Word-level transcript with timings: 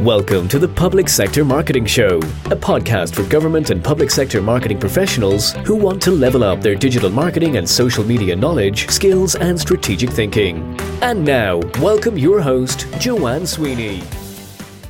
Welcome 0.00 0.46
to 0.48 0.58
the 0.58 0.68
Public 0.68 1.08
Sector 1.08 1.42
Marketing 1.46 1.86
Show, 1.86 2.18
a 2.18 2.56
podcast 2.56 3.14
for 3.14 3.22
government 3.30 3.70
and 3.70 3.82
public 3.82 4.10
sector 4.10 4.42
marketing 4.42 4.78
professionals 4.78 5.52
who 5.64 5.74
want 5.74 6.02
to 6.02 6.10
level 6.10 6.44
up 6.44 6.60
their 6.60 6.74
digital 6.74 7.08
marketing 7.08 7.56
and 7.56 7.66
social 7.66 8.04
media 8.04 8.36
knowledge, 8.36 8.90
skills, 8.90 9.36
and 9.36 9.58
strategic 9.58 10.10
thinking. 10.10 10.78
And 11.00 11.24
now, 11.24 11.60
welcome 11.80 12.18
your 12.18 12.42
host, 12.42 12.86
Joanne 12.98 13.46
Sweeney. 13.46 14.02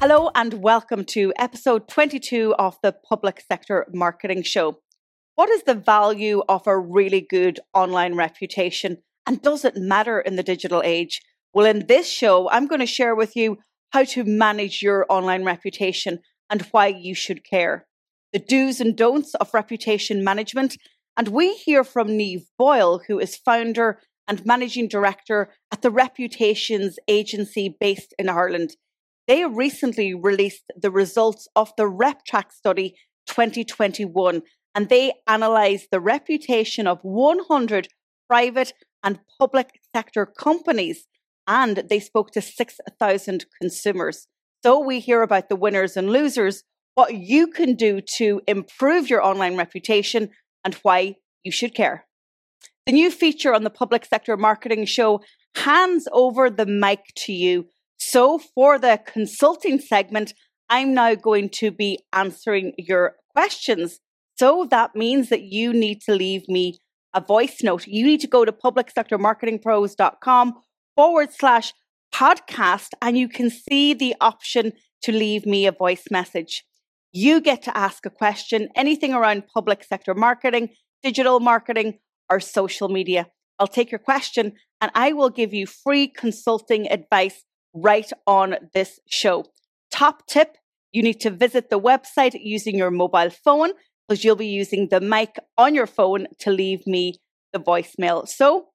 Hello, 0.00 0.32
and 0.34 0.54
welcome 0.54 1.04
to 1.04 1.32
episode 1.38 1.86
22 1.86 2.56
of 2.58 2.76
the 2.82 2.90
Public 2.90 3.44
Sector 3.46 3.86
Marketing 3.94 4.42
Show. 4.42 4.80
What 5.36 5.50
is 5.50 5.62
the 5.62 5.74
value 5.76 6.42
of 6.48 6.66
a 6.66 6.76
really 6.76 7.20
good 7.20 7.60
online 7.72 8.16
reputation? 8.16 9.04
And 9.24 9.40
does 9.40 9.64
it 9.64 9.76
matter 9.76 10.18
in 10.18 10.34
the 10.34 10.42
digital 10.42 10.82
age? 10.84 11.22
Well, 11.54 11.64
in 11.64 11.86
this 11.86 12.10
show, 12.10 12.50
I'm 12.50 12.66
going 12.66 12.80
to 12.80 12.86
share 12.86 13.14
with 13.14 13.36
you 13.36 13.58
how 13.90 14.04
to 14.04 14.24
manage 14.24 14.82
your 14.82 15.06
online 15.08 15.44
reputation 15.44 16.20
and 16.50 16.62
why 16.70 16.86
you 16.86 17.14
should 17.14 17.44
care, 17.44 17.86
the 18.32 18.38
do's 18.38 18.80
and 18.80 18.96
don'ts 18.96 19.34
of 19.36 19.54
reputation 19.54 20.22
management. 20.22 20.76
And 21.16 21.28
we 21.28 21.54
hear 21.54 21.82
from 21.82 22.08
Niamh 22.08 22.46
Boyle, 22.58 23.00
who 23.06 23.18
is 23.18 23.36
founder 23.36 24.00
and 24.28 24.44
managing 24.44 24.88
director 24.88 25.52
at 25.72 25.82
the 25.82 25.90
Reputations 25.90 26.98
Agency 27.08 27.74
based 27.80 28.14
in 28.18 28.28
Ireland. 28.28 28.76
They 29.28 29.44
recently 29.44 30.14
released 30.14 30.70
the 30.76 30.90
results 30.90 31.48
of 31.56 31.72
the 31.76 31.84
RepTrak 31.84 32.52
study 32.52 32.96
2021, 33.26 34.42
and 34.74 34.88
they 34.88 35.14
analysed 35.26 35.88
the 35.90 36.00
reputation 36.00 36.86
of 36.86 37.00
100 37.02 37.88
private 38.28 38.72
and 39.02 39.20
public 39.38 39.80
sector 39.94 40.26
companies 40.26 41.06
and 41.46 41.84
they 41.88 42.00
spoke 42.00 42.32
to 42.32 42.42
6,000 42.42 43.46
consumers. 43.60 44.26
So 44.62 44.80
we 44.80 45.00
hear 45.00 45.22
about 45.22 45.48
the 45.48 45.56
winners 45.56 45.96
and 45.96 46.10
losers, 46.10 46.64
what 46.94 47.14
you 47.14 47.46
can 47.46 47.74
do 47.74 48.00
to 48.16 48.42
improve 48.46 49.08
your 49.08 49.22
online 49.22 49.56
reputation, 49.56 50.30
and 50.64 50.74
why 50.82 51.16
you 51.44 51.52
should 51.52 51.74
care. 51.74 52.06
The 52.86 52.92
new 52.92 53.10
feature 53.10 53.54
on 53.54 53.64
the 53.64 53.70
public 53.70 54.04
sector 54.04 54.36
marketing 54.36 54.84
show 54.86 55.20
hands 55.56 56.06
over 56.12 56.50
the 56.50 56.66
mic 56.66 57.00
to 57.16 57.32
you. 57.32 57.66
So 57.98 58.38
for 58.38 58.78
the 58.78 59.00
consulting 59.04 59.78
segment, 59.78 60.34
I'm 60.68 60.94
now 60.94 61.14
going 61.14 61.48
to 61.50 61.70
be 61.70 62.00
answering 62.12 62.72
your 62.76 63.14
questions. 63.30 64.00
So 64.38 64.66
that 64.70 64.94
means 64.94 65.30
that 65.30 65.42
you 65.42 65.72
need 65.72 66.02
to 66.02 66.14
leave 66.14 66.48
me 66.48 66.78
a 67.14 67.20
voice 67.20 67.62
note. 67.62 67.86
You 67.86 68.04
need 68.04 68.20
to 68.20 68.26
go 68.26 68.44
to 68.44 68.52
publicsectormarketingpros.com 68.52 70.54
forward 70.96 71.32
slash 71.32 71.72
podcast 72.12 72.94
and 73.02 73.16
you 73.18 73.28
can 73.28 73.50
see 73.50 73.94
the 73.94 74.16
option 74.20 74.72
to 75.02 75.12
leave 75.12 75.46
me 75.46 75.66
a 75.66 75.72
voice 75.72 76.04
message. 76.10 76.64
You 77.12 77.40
get 77.40 77.62
to 77.62 77.76
ask 77.76 78.04
a 78.06 78.10
question, 78.10 78.68
anything 78.74 79.12
around 79.12 79.46
public 79.46 79.84
sector 79.84 80.14
marketing, 80.14 80.70
digital 81.02 81.40
marketing, 81.40 81.98
or 82.28 82.40
social 82.40 82.88
media. 82.88 83.28
I'll 83.58 83.66
take 83.66 83.90
your 83.92 83.98
question 83.98 84.52
and 84.80 84.90
I 84.94 85.12
will 85.12 85.30
give 85.30 85.54
you 85.54 85.66
free 85.66 86.08
consulting 86.08 86.90
advice 86.90 87.44
right 87.74 88.10
on 88.26 88.56
this 88.74 88.98
show. 89.08 89.44
Top 89.90 90.26
tip 90.26 90.56
you 90.92 91.02
need 91.02 91.20
to 91.20 91.30
visit 91.30 91.68
the 91.68 91.80
website 91.80 92.34
using 92.40 92.78
your 92.78 92.90
mobile 92.90 93.30
phone 93.30 93.72
because 94.08 94.24
you'll 94.24 94.36
be 94.36 94.46
using 94.46 94.88
the 94.90 95.00
mic 95.00 95.36
on 95.58 95.74
your 95.74 95.86
phone 95.86 96.26
to 96.38 96.50
leave 96.50 96.86
me 96.86 97.16
the 97.52 97.60
voicemail. 97.60 98.26
So 98.26 98.68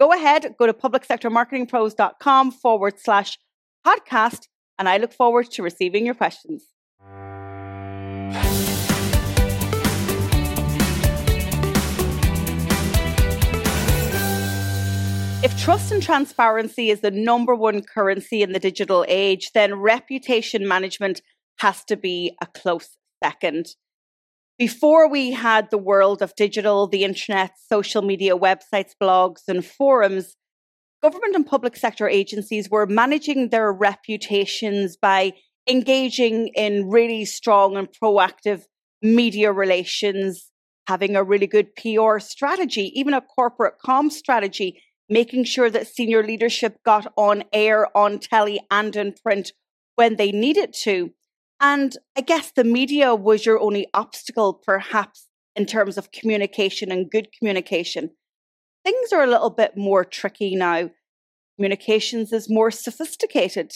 Go 0.00 0.12
ahead, 0.12 0.54
go 0.58 0.66
to 0.66 0.72
publicsectormarketingpros.com 0.72 2.50
forward 2.50 2.98
slash 2.98 3.38
podcast, 3.86 4.48
and 4.78 4.88
I 4.88 4.96
look 4.98 5.12
forward 5.12 5.50
to 5.52 5.62
receiving 5.62 6.04
your 6.04 6.14
questions. 6.14 6.64
If 15.44 15.56
trust 15.62 15.92
and 15.92 16.02
transparency 16.02 16.90
is 16.90 17.02
the 17.02 17.10
number 17.10 17.54
one 17.54 17.82
currency 17.82 18.42
in 18.42 18.52
the 18.52 18.58
digital 18.58 19.04
age, 19.06 19.52
then 19.52 19.74
reputation 19.74 20.66
management 20.66 21.20
has 21.58 21.84
to 21.84 21.96
be 21.96 22.34
a 22.42 22.46
close 22.46 22.96
second 23.22 23.66
before 24.58 25.08
we 25.08 25.32
had 25.32 25.70
the 25.70 25.78
world 25.78 26.22
of 26.22 26.34
digital, 26.36 26.86
the 26.86 27.04
internet, 27.04 27.52
social 27.68 28.02
media, 28.02 28.36
websites, 28.36 28.92
blogs, 29.00 29.42
and 29.48 29.64
forums, 29.64 30.36
government 31.02 31.34
and 31.34 31.46
public 31.46 31.76
sector 31.76 32.08
agencies 32.08 32.70
were 32.70 32.86
managing 32.86 33.48
their 33.48 33.72
reputations 33.72 34.96
by 34.96 35.32
engaging 35.68 36.48
in 36.54 36.88
really 36.88 37.24
strong 37.24 37.76
and 37.76 37.88
proactive 37.88 38.64
media 39.02 39.52
relations, 39.52 40.50
having 40.86 41.16
a 41.16 41.24
really 41.24 41.46
good 41.46 41.74
PR 41.76 42.18
strategy, 42.18 42.92
even 42.98 43.12
a 43.12 43.20
corporate 43.20 43.74
com 43.84 44.08
strategy, 44.08 44.80
making 45.08 45.44
sure 45.44 45.68
that 45.68 45.86
senior 45.86 46.22
leadership 46.22 46.78
got 46.84 47.12
on 47.16 47.44
air, 47.52 47.94
on 47.96 48.18
telly, 48.18 48.60
and 48.70 48.94
in 48.96 49.12
print 49.12 49.52
when 49.96 50.16
they 50.16 50.32
needed 50.32 50.72
to. 50.72 51.10
And 51.66 51.96
I 52.14 52.20
guess 52.20 52.52
the 52.54 52.62
media 52.62 53.14
was 53.14 53.46
your 53.46 53.58
only 53.58 53.86
obstacle, 53.94 54.52
perhaps, 54.52 55.28
in 55.56 55.64
terms 55.64 55.96
of 55.96 56.12
communication 56.12 56.92
and 56.92 57.10
good 57.10 57.28
communication. 57.32 58.10
Things 58.84 59.14
are 59.14 59.22
a 59.22 59.26
little 59.26 59.48
bit 59.48 59.74
more 59.74 60.04
tricky 60.04 60.56
now. 60.56 60.90
Communications 61.56 62.34
is 62.34 62.50
more 62.50 62.70
sophisticated. 62.70 63.72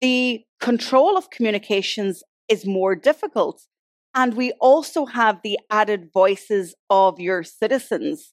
The 0.00 0.44
control 0.60 1.18
of 1.18 1.30
communications 1.30 2.22
is 2.48 2.64
more 2.64 2.94
difficult. 2.94 3.66
And 4.14 4.34
we 4.34 4.52
also 4.60 5.06
have 5.06 5.40
the 5.42 5.58
added 5.68 6.10
voices 6.14 6.76
of 6.88 7.18
your 7.18 7.42
citizens. 7.42 8.32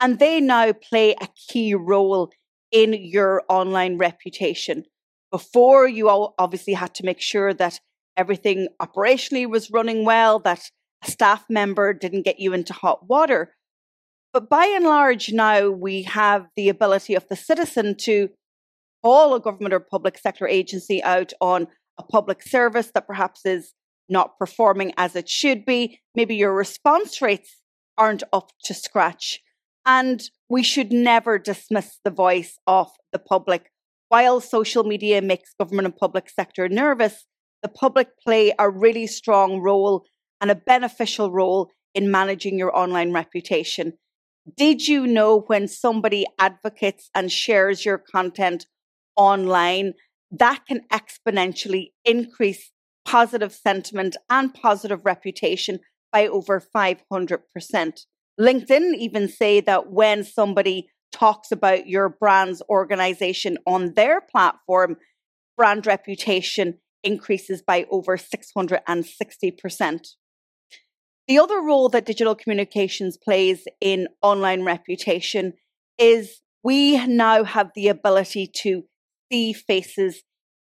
And 0.00 0.18
they 0.18 0.40
now 0.40 0.72
play 0.72 1.14
a 1.20 1.28
key 1.50 1.74
role 1.74 2.30
in 2.72 2.94
your 2.94 3.42
online 3.50 3.98
reputation. 3.98 4.84
Before, 5.30 5.86
you 5.86 6.08
obviously 6.08 6.72
had 6.72 6.94
to 6.94 7.04
make 7.04 7.20
sure 7.20 7.52
that 7.52 7.80
everything 8.18 8.68
operationally 8.82 9.48
was 9.48 9.70
running 9.70 10.04
well, 10.04 10.40
that 10.40 10.60
a 11.02 11.10
staff 11.10 11.44
member 11.48 11.94
didn't 11.94 12.24
get 12.24 12.40
you 12.40 12.52
into 12.52 12.74
hot 12.74 13.08
water. 13.08 13.54
But 14.32 14.50
by 14.50 14.66
and 14.66 14.84
large, 14.84 15.32
now 15.32 15.70
we 15.70 16.02
have 16.02 16.48
the 16.56 16.68
ability 16.68 17.14
of 17.14 17.26
the 17.28 17.36
citizen 17.36 17.94
to 18.02 18.28
call 19.02 19.34
a 19.34 19.40
government 19.40 19.72
or 19.72 19.80
public 19.80 20.18
sector 20.18 20.46
agency 20.46 21.02
out 21.02 21.32
on 21.40 21.68
a 21.98 22.02
public 22.02 22.42
service 22.42 22.90
that 22.94 23.06
perhaps 23.06 23.46
is 23.46 23.72
not 24.08 24.38
performing 24.38 24.92
as 24.96 25.14
it 25.16 25.28
should 25.28 25.64
be. 25.64 26.00
Maybe 26.14 26.34
your 26.34 26.54
response 26.54 27.22
rates 27.22 27.56
aren't 27.96 28.22
up 28.32 28.50
to 28.64 28.74
scratch. 28.74 29.40
And 29.86 30.22
we 30.48 30.62
should 30.62 30.92
never 30.92 31.38
dismiss 31.38 31.98
the 32.04 32.10
voice 32.10 32.58
of 32.66 32.90
the 33.12 33.18
public. 33.18 33.70
While 34.08 34.40
social 34.40 34.84
media 34.84 35.22
makes 35.22 35.54
government 35.58 35.86
and 35.86 35.96
public 35.96 36.28
sector 36.28 36.68
nervous, 36.68 37.24
the 37.62 37.68
public 37.68 38.08
play 38.24 38.52
a 38.58 38.70
really 38.70 39.06
strong 39.06 39.60
role 39.60 40.04
and 40.40 40.50
a 40.50 40.54
beneficial 40.54 41.30
role 41.30 41.70
in 41.94 42.10
managing 42.10 42.58
your 42.58 42.76
online 42.76 43.12
reputation. 43.12 43.94
Did 44.56 44.86
you 44.86 45.06
know 45.06 45.40
when 45.46 45.68
somebody 45.68 46.24
advocates 46.38 47.10
and 47.14 47.30
shares 47.30 47.84
your 47.84 47.98
content 47.98 48.66
online, 49.16 49.94
that 50.30 50.60
can 50.66 50.82
exponentially 50.92 51.88
increase 52.04 52.70
positive 53.04 53.52
sentiment 53.52 54.16
and 54.30 54.54
positive 54.54 55.04
reputation 55.04 55.80
by 56.12 56.26
over 56.26 56.62
500%. 56.74 58.00
LinkedIn 58.40 58.94
even 58.96 59.28
say 59.28 59.60
that 59.60 59.90
when 59.90 60.24
somebody 60.24 60.88
talks 61.10 61.50
about 61.50 61.88
your 61.88 62.08
brand's 62.08 62.62
organization 62.68 63.58
on 63.66 63.94
their 63.94 64.20
platform, 64.20 64.96
brand 65.56 65.86
reputation 65.86 66.78
increases 67.02 67.62
by 67.62 67.86
over 67.90 68.16
660%. 68.16 70.06
The 71.26 71.38
other 71.38 71.60
role 71.60 71.88
that 71.90 72.06
digital 72.06 72.34
communications 72.34 73.18
plays 73.22 73.64
in 73.80 74.08
online 74.22 74.64
reputation 74.64 75.52
is 75.98 76.40
we 76.62 77.06
now 77.06 77.44
have 77.44 77.70
the 77.74 77.88
ability 77.88 78.50
to 78.62 78.84
see 79.30 79.52
faces, 79.52 80.22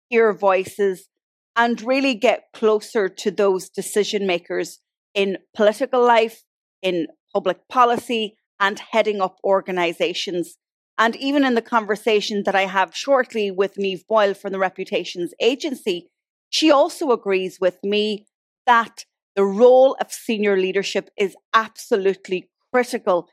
hear 0.10 0.34
voices, 0.34 1.08
and 1.56 1.82
really 1.82 2.16
get 2.16 2.46
closer 2.54 3.08
to 3.08 3.32
those 3.32 3.70
decision 3.70 4.26
makers 4.28 4.80
in 5.14 5.38
political 5.56 6.06
life, 6.06 6.44
in 6.82 7.08
public 7.34 7.68
policy, 7.70 8.38
and 8.60 8.80
heading 8.92 9.22
up 9.22 9.38
organizations. 9.44 10.58
And 10.98 11.16
even 11.18 11.46
in 11.46 11.56
the 11.56 11.62
conversation 11.62 12.44
that 12.46 12.56
I 12.56 12.66
have 12.66 12.96
shortly 12.96 13.52
with 13.52 13.76
Niamh 13.76 14.06
Boyle 14.08 14.34
from 14.34 14.52
the 14.52 14.60
Reputations 14.60 15.34
Agency, 15.42 16.10
she 16.50 16.72
also 16.72 17.12
agrees 17.12 17.60
with 17.60 17.78
me 17.84 18.28
that 18.66 19.06
the 19.36 19.44
role 19.44 19.98
of 20.00 20.12
senior 20.12 20.58
leadership 20.58 21.10
is 21.18 21.36
absolutely 21.54 22.50
critical 22.74 23.28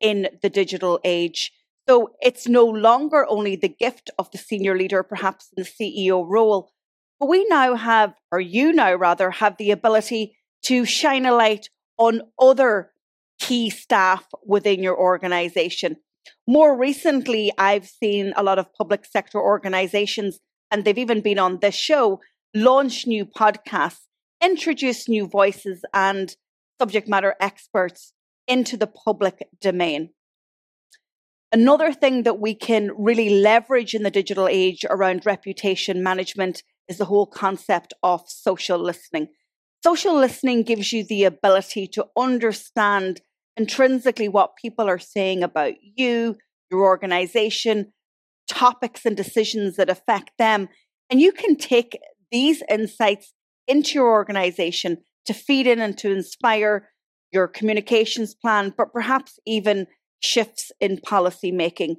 in 0.00 0.28
the 0.42 0.48
digital 0.48 1.00
age. 1.04 1.52
So 1.88 2.10
it's 2.20 2.46
no 2.46 2.64
longer 2.64 3.26
only 3.28 3.56
the 3.56 3.68
gift 3.68 4.10
of 4.18 4.30
the 4.30 4.38
senior 4.38 4.76
leader, 4.76 5.02
perhaps 5.02 5.48
in 5.56 5.64
the 5.64 5.68
CEO 5.68 6.24
role, 6.26 6.70
But 7.18 7.28
we 7.28 7.44
now 7.46 7.74
have, 7.74 8.14
or 8.30 8.40
you 8.40 8.72
now 8.72 8.94
rather, 8.94 9.30
have 9.30 9.56
the 9.56 9.70
ability 9.70 10.36
to 10.64 10.84
shine 10.84 11.26
a 11.26 11.34
light 11.34 11.68
on 11.96 12.22
other 12.38 12.92
key 13.38 13.70
staff 13.70 14.26
within 14.46 14.82
your 14.82 14.96
organization. 14.96 15.96
More 16.46 16.76
recently, 16.76 17.52
I've 17.58 17.88
seen 17.88 18.32
a 18.36 18.42
lot 18.42 18.58
of 18.58 18.72
public 18.74 19.04
sector 19.04 19.40
organizations, 19.40 20.40
and 20.70 20.84
they've 20.84 20.98
even 20.98 21.20
been 21.20 21.38
on 21.38 21.58
this 21.60 21.74
show, 21.74 22.20
launch 22.54 23.06
new 23.06 23.26
podcasts, 23.26 24.06
introduce 24.42 25.08
new 25.08 25.26
voices 25.26 25.84
and 25.92 26.36
subject 26.80 27.08
matter 27.08 27.34
experts 27.40 28.12
into 28.46 28.76
the 28.76 28.86
public 28.86 29.48
domain. 29.60 30.10
Another 31.50 31.92
thing 31.92 32.24
that 32.24 32.38
we 32.38 32.54
can 32.54 32.90
really 32.96 33.30
leverage 33.30 33.94
in 33.94 34.02
the 34.02 34.10
digital 34.10 34.48
age 34.48 34.84
around 34.88 35.24
reputation 35.24 36.02
management 36.02 36.62
is 36.88 36.98
the 36.98 37.06
whole 37.06 37.26
concept 37.26 37.94
of 38.02 38.22
social 38.28 38.78
listening. 38.78 39.28
Social 39.82 40.14
listening 40.14 40.62
gives 40.62 40.92
you 40.92 41.04
the 41.04 41.24
ability 41.24 41.86
to 41.88 42.06
understand 42.16 43.20
intrinsically 43.56 44.28
what 44.28 44.56
people 44.56 44.88
are 44.88 44.98
saying 44.98 45.42
about 45.42 45.74
you, 45.82 46.36
your 46.70 46.82
organization, 46.82 47.92
topics 48.48 49.06
and 49.06 49.16
decisions 49.16 49.76
that 49.76 49.90
affect 49.90 50.32
them. 50.38 50.68
And 51.10 51.20
you 51.20 51.32
can 51.32 51.56
take 51.56 51.98
these 52.30 52.62
insights 52.68 53.32
into 53.66 53.94
your 53.94 54.10
organization 54.10 54.98
to 55.26 55.34
feed 55.34 55.66
in 55.66 55.78
and 55.80 55.96
to 55.98 56.10
inspire 56.10 56.88
your 57.32 57.46
communications 57.46 58.34
plan, 58.34 58.72
but 58.76 58.92
perhaps 58.92 59.38
even 59.46 59.86
shifts 60.20 60.72
in 60.80 60.98
policy 60.98 61.52
making. 61.52 61.96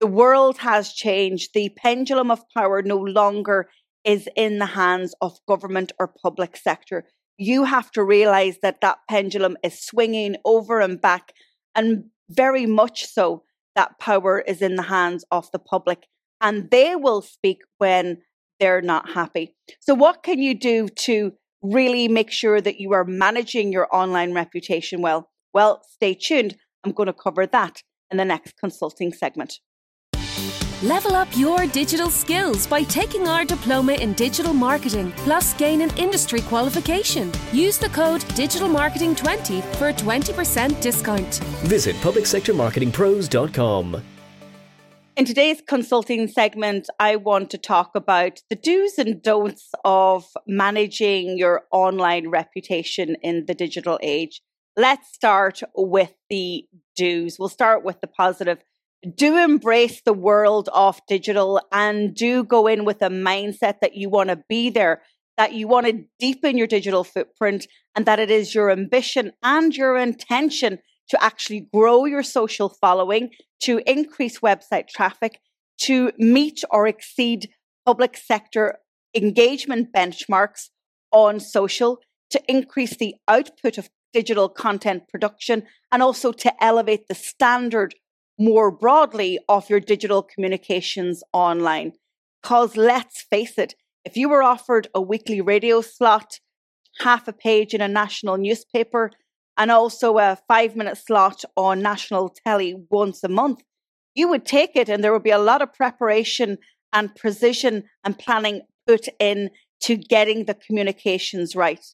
The 0.00 0.06
world 0.06 0.58
has 0.58 0.92
changed. 0.92 1.50
The 1.52 1.68
pendulum 1.76 2.30
of 2.30 2.42
power 2.56 2.80
no 2.80 2.96
longer 2.96 3.68
is 4.04 4.28
in 4.34 4.58
the 4.58 4.66
hands 4.66 5.14
of 5.20 5.38
government 5.46 5.92
or 5.98 6.08
public 6.22 6.56
sector. 6.56 7.04
You 7.36 7.64
have 7.64 7.90
to 7.92 8.02
realize 8.02 8.58
that 8.62 8.80
that 8.80 8.98
pendulum 9.08 9.58
is 9.62 9.84
swinging 9.84 10.36
over 10.44 10.80
and 10.80 11.00
back, 11.00 11.32
and 11.74 12.04
very 12.30 12.64
much 12.64 13.06
so 13.06 13.42
that 13.76 13.98
power 13.98 14.40
is 14.40 14.62
in 14.62 14.76
the 14.76 14.82
hands 14.84 15.24
of 15.30 15.50
the 15.52 15.58
public, 15.58 16.06
and 16.40 16.70
they 16.70 16.96
will 16.96 17.20
speak 17.20 17.58
when 17.76 18.22
they're 18.60 18.82
not 18.82 19.10
happy. 19.10 19.56
So, 19.80 19.94
what 19.94 20.22
can 20.22 20.40
you 20.40 20.54
do 20.54 20.88
to 20.88 21.32
really 21.62 22.06
make 22.06 22.30
sure 22.30 22.60
that 22.60 22.78
you 22.78 22.92
are 22.92 23.04
managing 23.04 23.72
your 23.72 23.88
online 23.92 24.34
reputation 24.34 25.02
well? 25.02 25.30
Well, 25.52 25.82
stay 25.90 26.14
tuned. 26.14 26.56
I'm 26.84 26.92
going 26.92 27.08
to 27.08 27.12
cover 27.12 27.44
that 27.46 27.82
in 28.10 28.18
the 28.18 28.24
next 28.24 28.56
consulting 28.58 29.12
segment. 29.12 29.58
Level 30.82 31.14
up 31.14 31.28
your 31.36 31.66
digital 31.66 32.08
skills 32.08 32.66
by 32.66 32.82
taking 32.84 33.28
our 33.28 33.44
diploma 33.44 33.92
in 33.92 34.14
digital 34.14 34.54
marketing, 34.54 35.12
plus 35.18 35.52
gain 35.54 35.82
an 35.82 35.90
industry 35.98 36.40
qualification. 36.40 37.30
Use 37.52 37.76
the 37.76 37.90
code 37.90 38.22
DigitalMarketing20 38.22 39.62
for 39.76 39.88
a 39.88 39.92
20% 39.92 40.80
discount. 40.80 41.34
Visit 41.64 41.96
publicsectormarketingpros.com. 41.96 44.19
In 45.20 45.26
today's 45.26 45.60
consulting 45.60 46.28
segment, 46.28 46.88
I 46.98 47.16
want 47.16 47.50
to 47.50 47.58
talk 47.58 47.90
about 47.94 48.40
the 48.48 48.56
do's 48.56 48.96
and 48.96 49.22
don'ts 49.22 49.68
of 49.84 50.24
managing 50.46 51.36
your 51.36 51.64
online 51.70 52.30
reputation 52.30 53.16
in 53.22 53.44
the 53.44 53.52
digital 53.52 53.98
age. 54.02 54.40
Let's 54.78 55.12
start 55.12 55.60
with 55.76 56.14
the 56.30 56.64
do's. 56.96 57.38
We'll 57.38 57.50
start 57.50 57.84
with 57.84 58.00
the 58.00 58.06
positive. 58.06 58.60
Do 59.14 59.36
embrace 59.36 60.00
the 60.00 60.14
world 60.14 60.70
of 60.72 61.02
digital 61.06 61.60
and 61.70 62.14
do 62.14 62.42
go 62.42 62.66
in 62.66 62.86
with 62.86 63.02
a 63.02 63.10
mindset 63.10 63.80
that 63.82 63.96
you 63.96 64.08
want 64.08 64.30
to 64.30 64.42
be 64.48 64.70
there, 64.70 65.02
that 65.36 65.52
you 65.52 65.68
want 65.68 65.84
to 65.84 66.02
deepen 66.18 66.56
your 66.56 66.66
digital 66.66 67.04
footprint, 67.04 67.66
and 67.94 68.06
that 68.06 68.20
it 68.20 68.30
is 68.30 68.54
your 68.54 68.70
ambition 68.70 69.32
and 69.42 69.76
your 69.76 69.98
intention 69.98 70.78
to 71.10 71.22
actually 71.22 71.68
grow 71.72 72.04
your 72.04 72.22
social 72.22 72.68
following, 72.68 73.30
to 73.60 73.80
increase 73.86 74.38
website 74.38 74.88
traffic, 74.88 75.40
to 75.78 76.12
meet 76.18 76.62
or 76.70 76.86
exceed 76.86 77.50
public 77.84 78.16
sector 78.16 78.78
engagement 79.14 79.92
benchmarks 79.92 80.68
on 81.10 81.40
social, 81.40 81.98
to 82.30 82.40
increase 82.48 82.96
the 82.96 83.16
output 83.26 83.76
of 83.76 83.90
digital 84.12 84.48
content 84.48 85.02
production, 85.08 85.64
and 85.92 86.02
also 86.02 86.32
to 86.32 86.64
elevate 86.64 87.08
the 87.08 87.14
standard 87.14 87.94
more 88.38 88.70
broadly 88.70 89.38
of 89.48 89.68
your 89.68 89.80
digital 89.80 90.22
communications 90.22 91.22
online. 91.32 91.92
Because 92.42 92.76
let's 92.76 93.22
face 93.22 93.58
it, 93.58 93.74
if 94.04 94.16
you 94.16 94.28
were 94.28 94.42
offered 94.42 94.88
a 94.94 95.00
weekly 95.00 95.40
radio 95.40 95.80
slot, 95.80 96.38
half 97.00 97.28
a 97.28 97.32
page 97.32 97.74
in 97.74 97.80
a 97.80 97.88
national 97.88 98.38
newspaper, 98.38 99.10
and 99.60 99.70
also 99.70 100.16
a 100.16 100.38
five 100.48 100.74
minute 100.74 100.96
slot 100.96 101.44
on 101.54 101.82
national 101.82 102.34
telly 102.46 102.74
once 102.88 103.22
a 103.22 103.28
month, 103.28 103.62
you 104.14 104.26
would 104.26 104.46
take 104.46 104.74
it 104.74 104.88
and 104.88 105.04
there 105.04 105.12
would 105.12 105.22
be 105.22 105.30
a 105.30 105.38
lot 105.38 105.60
of 105.60 105.74
preparation 105.74 106.56
and 106.94 107.14
precision 107.14 107.84
and 108.02 108.18
planning 108.18 108.62
put 108.86 109.06
in 109.20 109.50
to 109.82 109.96
getting 109.96 110.46
the 110.46 110.54
communications 110.54 111.54
right. 111.54 111.84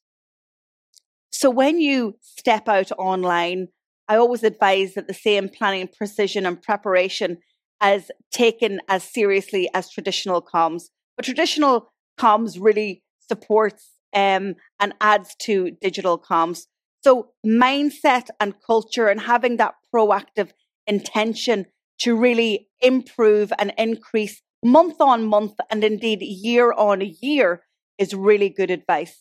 So 1.33 1.51
when 1.51 1.81
you 1.81 2.17
step 2.21 2.69
out 2.69 2.93
online, 2.99 3.67
I 4.09 4.17
always 4.17 4.45
advise 4.45 4.95
that 4.95 5.09
the 5.09 5.15
same 5.15 5.49
planning, 5.49 5.89
precision, 5.89 6.47
and 6.47 6.63
preparation 6.63 7.39
as 7.81 8.13
taken 8.31 8.81
as 8.89 9.03
seriously 9.03 9.69
as 9.75 9.91
traditional 9.91 10.41
comms. 10.41 10.85
But 11.17 11.25
traditional 11.25 11.93
comms 12.17 12.59
really 12.61 13.03
supports 13.29 13.91
um, 14.15 14.55
and 14.79 14.95
adds 15.01 15.35
to 15.41 15.73
digital 15.83 16.17
comms. 16.17 16.67
So, 17.07 17.29
mindset 17.47 18.31
and 18.41 18.53
culture 18.67 19.07
and 19.07 19.21
having 19.21 19.59
that 19.59 19.77
proactive 19.95 20.51
intention 20.89 21.67
to 22.01 22.17
really 22.17 22.69
improve 22.81 23.53
and 23.61 23.73
increase 23.79 24.43
month 24.65 25.01
on 25.01 25.25
month 25.25 25.53
and 25.71 25.85
indeed 25.85 26.21
year 26.21 26.73
on 26.73 27.03
year 27.21 27.63
is 27.97 28.13
really 28.13 28.49
good 28.49 28.73
advice. 28.73 29.21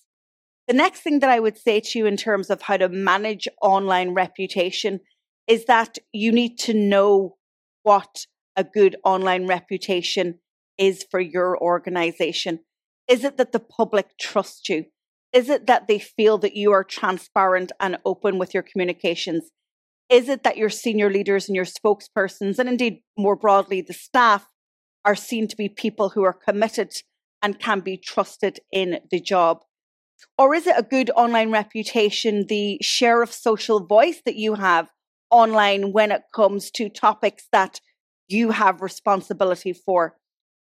The 0.68 0.74
next 0.74 1.02
thing 1.02 1.20
that 1.20 1.30
I 1.30 1.40
would 1.40 1.60
say 1.60 1.80
to 1.80 2.00
you 2.00 2.08
in 2.08 2.18
terms 2.18 2.50
of 2.50 2.64
how 2.64 2.78
to 2.78 2.90
manage 2.90 3.48
online 3.62 4.16
reputation 4.16 5.02
is 5.46 5.66
that 5.66 6.00
you 6.12 6.32
need 6.32 6.58
to 6.62 6.74
know 6.74 7.36
what 7.84 8.26
a 8.56 8.64
good 8.64 8.96
online 9.04 9.46
reputation 9.46 10.40
is 10.80 11.06
for 11.12 11.20
your 11.20 11.56
organization. 11.56 12.62
Is 13.08 13.24
it 13.24 13.38
that 13.38 13.52
the 13.52 13.60
public 13.60 14.18
trusts 14.18 14.70
you? 14.70 14.86
Is 15.36 15.50
it 15.50 15.68
that 15.68 15.90
they 15.90 16.00
feel 16.00 16.38
that 16.38 16.56
you 16.56 16.72
are 16.72 16.86
transparent 16.86 17.74
and 17.82 17.98
open 18.06 18.40
with 18.40 18.54
your 18.54 18.64
communications? 18.64 19.52
Is 20.10 20.30
it 20.30 20.44
that 20.44 20.56
your 20.56 20.70
senior 20.70 21.12
leaders 21.12 21.50
and 21.50 21.58
your 21.58 21.66
spokespersons, 21.66 22.58
and 22.58 22.70
indeed 22.70 23.02
more 23.18 23.36
broadly 23.36 23.82
the 23.82 23.94
staff, 23.94 24.48
are 25.04 25.14
seen 25.14 25.50
to 25.50 25.58
be 25.58 25.68
people 25.68 26.10
who 26.10 26.24
are 26.24 26.32
committed 26.32 26.94
and 27.42 27.60
can 27.60 27.82
be 27.82 27.98
trusted 27.98 28.62
in 28.72 29.00
the 29.12 29.20
job? 29.20 29.60
Or 30.38 30.56
is 30.56 30.68
it 30.68 30.76
a 30.78 30.84
good 30.84 31.12
online 31.18 31.52
reputation, 31.52 32.46
the 32.48 32.78
share 32.82 33.22
of 33.22 33.34
social 33.34 33.86
voice 33.86 34.22
that 34.26 34.38
you 34.38 34.56
have 34.56 34.90
online 35.30 35.92
when 35.92 36.14
it 36.14 36.22
comes 36.34 36.72
to 36.72 36.88
topics 36.88 37.48
that 37.52 37.82
you 38.30 38.52
have 38.52 38.82
responsibility 38.82 39.74
for? 39.74 40.16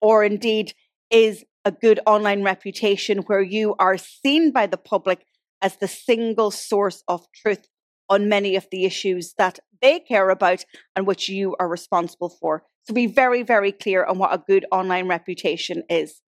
Or 0.02 0.26
indeed, 0.26 0.74
is 1.10 1.46
a 1.68 1.72
good 1.72 2.00
online 2.06 2.44
reputation 2.44 3.18
where 3.28 3.42
you 3.42 3.76
are 3.78 3.98
seen 3.98 4.52
by 4.52 4.66
the 4.66 4.78
public 4.78 5.26
as 5.62 5.76
the 5.76 5.88
single 5.88 6.50
source 6.50 7.04
of 7.10 7.28
truth 7.36 7.68
on 8.10 8.30
many 8.30 8.56
of 8.56 8.66
the 8.72 8.86
issues 8.86 9.34
that 9.38 9.60
they 9.82 10.00
care 10.00 10.30
about 10.30 10.64
and 10.96 11.06
which 11.06 11.28
you 11.28 11.58
are 11.60 11.68
responsible 11.68 12.30
for. 12.30 12.64
So 12.84 12.94
be 12.94 13.06
very, 13.06 13.44
very 13.44 13.74
clear 13.74 14.06
on 14.06 14.18
what 14.18 14.34
a 14.34 14.42
good 14.48 14.66
online 14.72 15.10
reputation 15.10 15.84
is. 15.90 16.22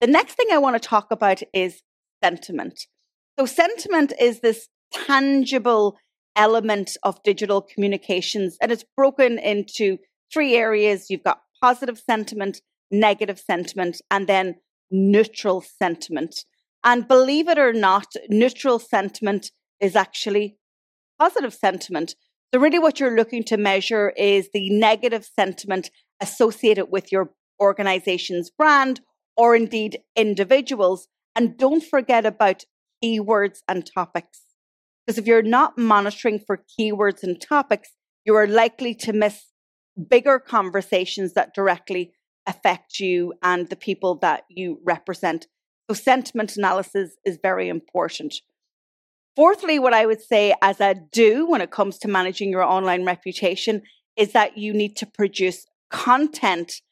The 0.00 0.06
next 0.06 0.34
thing 0.34 0.46
I 0.50 0.56
want 0.56 0.80
to 0.82 0.88
talk 0.88 1.08
about 1.10 1.42
is 1.52 1.82
sentiment. 2.24 2.86
So, 3.38 3.44
sentiment 3.44 4.14
is 4.18 4.40
this 4.40 4.68
tangible 4.92 5.98
element 6.36 6.96
of 7.02 7.22
digital 7.22 7.60
communications, 7.60 8.56
and 8.62 8.72
it's 8.72 8.84
broken 8.96 9.38
into 9.38 9.98
three 10.32 10.56
areas. 10.56 11.10
You've 11.10 11.22
got 11.22 11.42
positive 11.62 11.98
sentiment, 11.98 12.62
negative 12.90 13.38
sentiment, 13.38 14.00
and 14.10 14.26
then 14.26 14.54
neutral 14.90 15.60
sentiment. 15.60 16.44
And 16.82 17.06
believe 17.06 17.48
it 17.48 17.58
or 17.58 17.72
not, 17.72 18.06
neutral 18.28 18.78
sentiment 18.78 19.50
is 19.80 19.96
actually 19.96 20.56
positive 21.18 21.54
sentiment. 21.54 22.14
So, 22.52 22.60
really, 22.60 22.78
what 22.78 22.98
you're 22.98 23.16
looking 23.16 23.44
to 23.44 23.56
measure 23.56 24.10
is 24.16 24.48
the 24.52 24.70
negative 24.70 25.24
sentiment 25.24 25.90
associated 26.20 26.86
with 26.86 27.12
your 27.12 27.30
organization's 27.60 28.50
brand 28.50 29.00
or 29.36 29.54
indeed 29.54 30.00
individuals. 30.16 31.06
And 31.36 31.56
don't 31.56 31.84
forget 31.84 32.26
about 32.26 32.64
keywords 33.02 33.58
and 33.68 33.86
topics. 33.86 34.40
Because 35.06 35.18
if 35.18 35.26
you're 35.26 35.42
not 35.42 35.78
monitoring 35.78 36.38
for 36.38 36.64
keywords 36.78 37.22
and 37.22 37.40
topics, 37.40 37.90
you 38.24 38.34
are 38.34 38.46
likely 38.46 38.94
to 38.94 39.12
miss 39.12 39.46
bigger 40.08 40.38
conversations 40.38 41.34
that 41.34 41.54
directly 41.54 42.12
affect 42.50 43.00
you 43.00 43.32
and 43.42 43.68
the 43.68 43.76
people 43.76 44.16
that 44.16 44.44
you 44.48 44.78
represent. 44.84 45.46
So, 45.88 45.94
sentiment 45.94 46.56
analysis 46.56 47.16
is 47.24 47.38
very 47.42 47.68
important. 47.68 48.34
Fourthly, 49.36 49.78
what 49.78 49.94
I 49.94 50.06
would 50.06 50.20
say 50.20 50.54
as 50.60 50.80
a 50.80 50.94
do 50.94 51.46
when 51.48 51.60
it 51.60 51.70
comes 51.70 51.98
to 52.00 52.08
managing 52.08 52.50
your 52.50 52.62
online 52.62 53.04
reputation 53.04 53.82
is 54.16 54.32
that 54.32 54.58
you 54.58 54.72
need 54.72 54.96
to 54.96 55.06
produce 55.06 55.66
content 55.90 56.82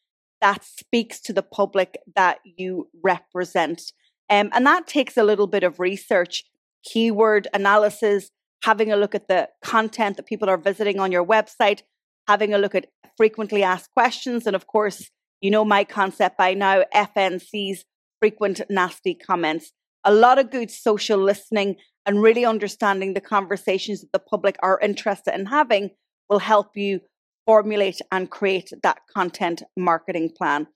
that 0.40 0.64
speaks 0.64 1.20
to 1.20 1.32
the 1.32 1.42
public 1.42 1.98
that 2.14 2.38
you 2.44 2.88
represent. 3.02 3.82
Um, 4.30 4.50
and 4.52 4.64
that 4.66 4.86
takes 4.86 5.16
a 5.16 5.24
little 5.24 5.46
bit 5.46 5.64
of 5.64 5.80
research, 5.80 6.44
keyword 6.84 7.48
analysis, 7.52 8.30
having 8.62 8.92
a 8.92 8.96
look 8.96 9.14
at 9.14 9.28
the 9.28 9.48
content 9.64 10.16
that 10.16 10.26
people 10.26 10.48
are 10.48 10.56
visiting 10.56 11.00
on 11.00 11.12
your 11.12 11.24
website, 11.24 11.82
having 12.28 12.54
a 12.54 12.58
look 12.58 12.74
at 12.74 12.86
frequently 13.16 13.62
asked 13.62 13.90
questions, 13.92 14.46
and 14.46 14.54
of 14.54 14.66
course, 14.66 15.10
you 15.40 15.50
know 15.50 15.64
my 15.64 15.84
concept 15.84 16.36
by 16.36 16.54
now 16.54 16.84
FNC's 16.94 17.84
frequent 18.20 18.60
nasty 18.68 19.14
comments. 19.14 19.72
A 20.04 20.12
lot 20.12 20.38
of 20.38 20.50
good 20.50 20.70
social 20.70 21.18
listening 21.18 21.76
and 22.06 22.22
really 22.22 22.44
understanding 22.44 23.14
the 23.14 23.20
conversations 23.20 24.00
that 24.00 24.12
the 24.12 24.18
public 24.18 24.56
are 24.62 24.80
interested 24.80 25.34
in 25.34 25.46
having 25.46 25.90
will 26.28 26.38
help 26.38 26.76
you 26.76 27.00
formulate 27.46 28.00
and 28.12 28.30
create 28.30 28.70
that 28.82 28.98
content 29.14 29.62
marketing 29.76 30.30
plan. 30.36 30.66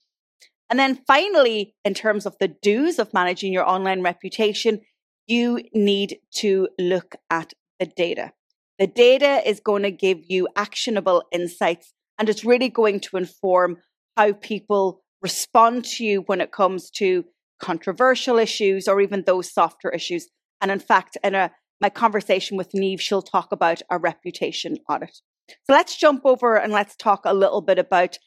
And 0.70 0.78
then 0.78 1.00
finally, 1.06 1.74
in 1.84 1.94
terms 1.94 2.24
of 2.24 2.36
the 2.40 2.48
do's 2.48 2.98
of 2.98 3.12
managing 3.12 3.52
your 3.52 3.68
online 3.68 4.02
reputation, 4.02 4.80
you 5.26 5.60
need 5.74 6.18
to 6.36 6.68
look 6.78 7.16
at 7.30 7.52
the 7.78 7.86
data. 7.86 8.32
The 8.78 8.86
data 8.86 9.42
is 9.46 9.60
going 9.60 9.82
to 9.82 9.90
give 9.90 10.18
you 10.28 10.48
actionable 10.56 11.24
insights 11.30 11.92
and 12.18 12.28
it's 12.28 12.44
really 12.44 12.68
going 12.68 13.00
to 13.00 13.16
inform 13.16 13.78
how 14.16 14.32
people 14.32 15.02
respond 15.20 15.84
to 15.84 16.04
you 16.04 16.20
when 16.22 16.40
it 16.40 16.52
comes 16.52 16.90
to 16.90 17.24
controversial 17.60 18.38
issues 18.38 18.88
or 18.88 19.00
even 19.00 19.22
those 19.24 19.52
softer 19.52 19.90
issues. 19.90 20.28
And 20.60 20.70
in 20.70 20.80
fact, 20.80 21.16
in 21.22 21.34
a, 21.34 21.52
my 21.80 21.88
conversation 21.88 22.56
with 22.56 22.72
Niamh, 22.72 23.00
she'll 23.00 23.22
talk 23.22 23.52
about 23.52 23.82
a 23.90 23.98
reputation 23.98 24.76
audit. 24.88 25.20
So 25.48 25.72
let's 25.72 25.96
jump 25.96 26.22
over 26.24 26.56
and 26.56 26.72
let's 26.72 26.96
talk 26.96 27.22
a 27.24 27.34
little 27.34 27.60
bit 27.60 27.78
about 27.78 28.18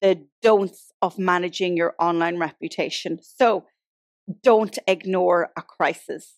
the 0.00 0.26
don'ts 0.42 0.92
of 1.02 1.18
managing 1.18 1.76
your 1.76 1.94
online 1.98 2.38
reputation. 2.38 3.18
So 3.22 3.64
don't 4.42 4.78
ignore 4.86 5.50
a 5.56 5.62
crisis. 5.62 6.34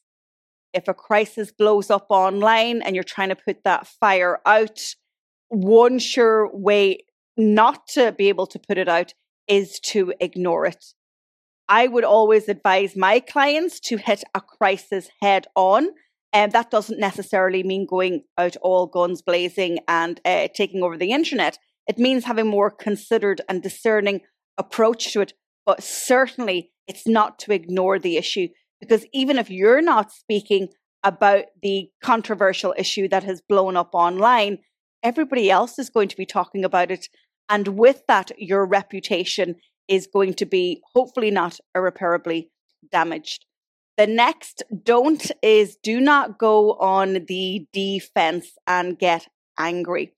If 0.72 0.88
a 0.88 0.94
crisis 0.94 1.52
blows 1.52 1.90
up 1.90 2.06
online 2.10 2.82
and 2.82 2.94
you're 2.94 3.04
trying 3.04 3.30
to 3.30 3.36
put 3.36 3.64
that 3.64 3.86
fire 3.86 4.40
out, 4.44 4.80
one 5.48 5.98
sure 5.98 6.50
way 6.52 6.98
not 7.36 7.86
to 7.88 8.12
be 8.12 8.28
able 8.28 8.46
to 8.46 8.58
put 8.58 8.78
it 8.78 8.88
out 8.88 9.14
is 9.48 9.78
to 9.80 10.12
ignore 10.20 10.66
it. 10.66 10.84
I 11.68 11.88
would 11.88 12.04
always 12.04 12.48
advise 12.48 12.96
my 12.96 13.20
clients 13.20 13.80
to 13.80 13.96
hit 13.96 14.22
a 14.34 14.40
crisis 14.40 15.08
head 15.20 15.46
on. 15.54 15.88
And 16.32 16.52
that 16.52 16.70
doesn't 16.70 17.00
necessarily 17.00 17.62
mean 17.62 17.86
going 17.86 18.22
out 18.36 18.56
all 18.62 18.86
guns 18.86 19.22
blazing 19.22 19.78
and 19.88 20.20
uh, 20.24 20.48
taking 20.54 20.82
over 20.82 20.96
the 20.96 21.12
internet. 21.12 21.58
It 21.86 21.98
means 21.98 22.24
having 22.24 22.46
a 22.46 22.50
more 22.50 22.70
considered 22.70 23.40
and 23.48 23.62
discerning 23.62 24.20
approach 24.58 25.12
to 25.12 25.20
it. 25.22 25.32
But 25.64 25.82
certainly, 25.82 26.72
it's 26.86 27.06
not 27.06 27.38
to 27.40 27.52
ignore 27.52 27.98
the 27.98 28.16
issue 28.16 28.48
because 28.80 29.06
even 29.12 29.38
if 29.38 29.50
you're 29.50 29.82
not 29.82 30.12
speaking 30.12 30.68
about 31.02 31.44
the 31.62 31.88
controversial 32.02 32.74
issue 32.76 33.08
that 33.08 33.24
has 33.24 33.42
blown 33.48 33.76
up 33.76 33.90
online, 33.92 34.58
everybody 35.02 35.50
else 35.50 35.78
is 35.78 35.90
going 35.90 36.08
to 36.08 36.16
be 36.16 36.26
talking 36.26 36.64
about 36.64 36.90
it. 36.90 37.08
And 37.48 37.68
with 37.68 38.02
that, 38.08 38.32
your 38.38 38.66
reputation 38.66 39.56
is 39.88 40.06
going 40.06 40.34
to 40.34 40.46
be 40.46 40.82
hopefully 40.94 41.30
not 41.30 41.58
irreparably 41.74 42.50
damaged. 42.90 43.46
The 43.96 44.06
next 44.06 44.62
don't 44.84 45.30
is 45.42 45.76
do 45.82 46.00
not 46.00 46.38
go 46.38 46.74
on 46.74 47.24
the 47.26 47.66
defense 47.72 48.50
and 48.66 48.98
get 48.98 49.26
angry. 49.58 50.12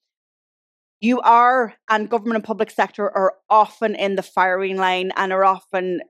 You 1.01 1.21
are, 1.21 1.75
and 1.89 2.11
government 2.11 2.37
and 2.37 2.45
public 2.45 2.73
sector 2.73 3.05
are 3.05 3.35
often 3.49 3.95
in 3.95 4.17
the 4.17 4.23
firing 4.23 4.77
line 4.77 5.13
and 5.17 5.33
are 5.33 5.45
often 5.45 6.01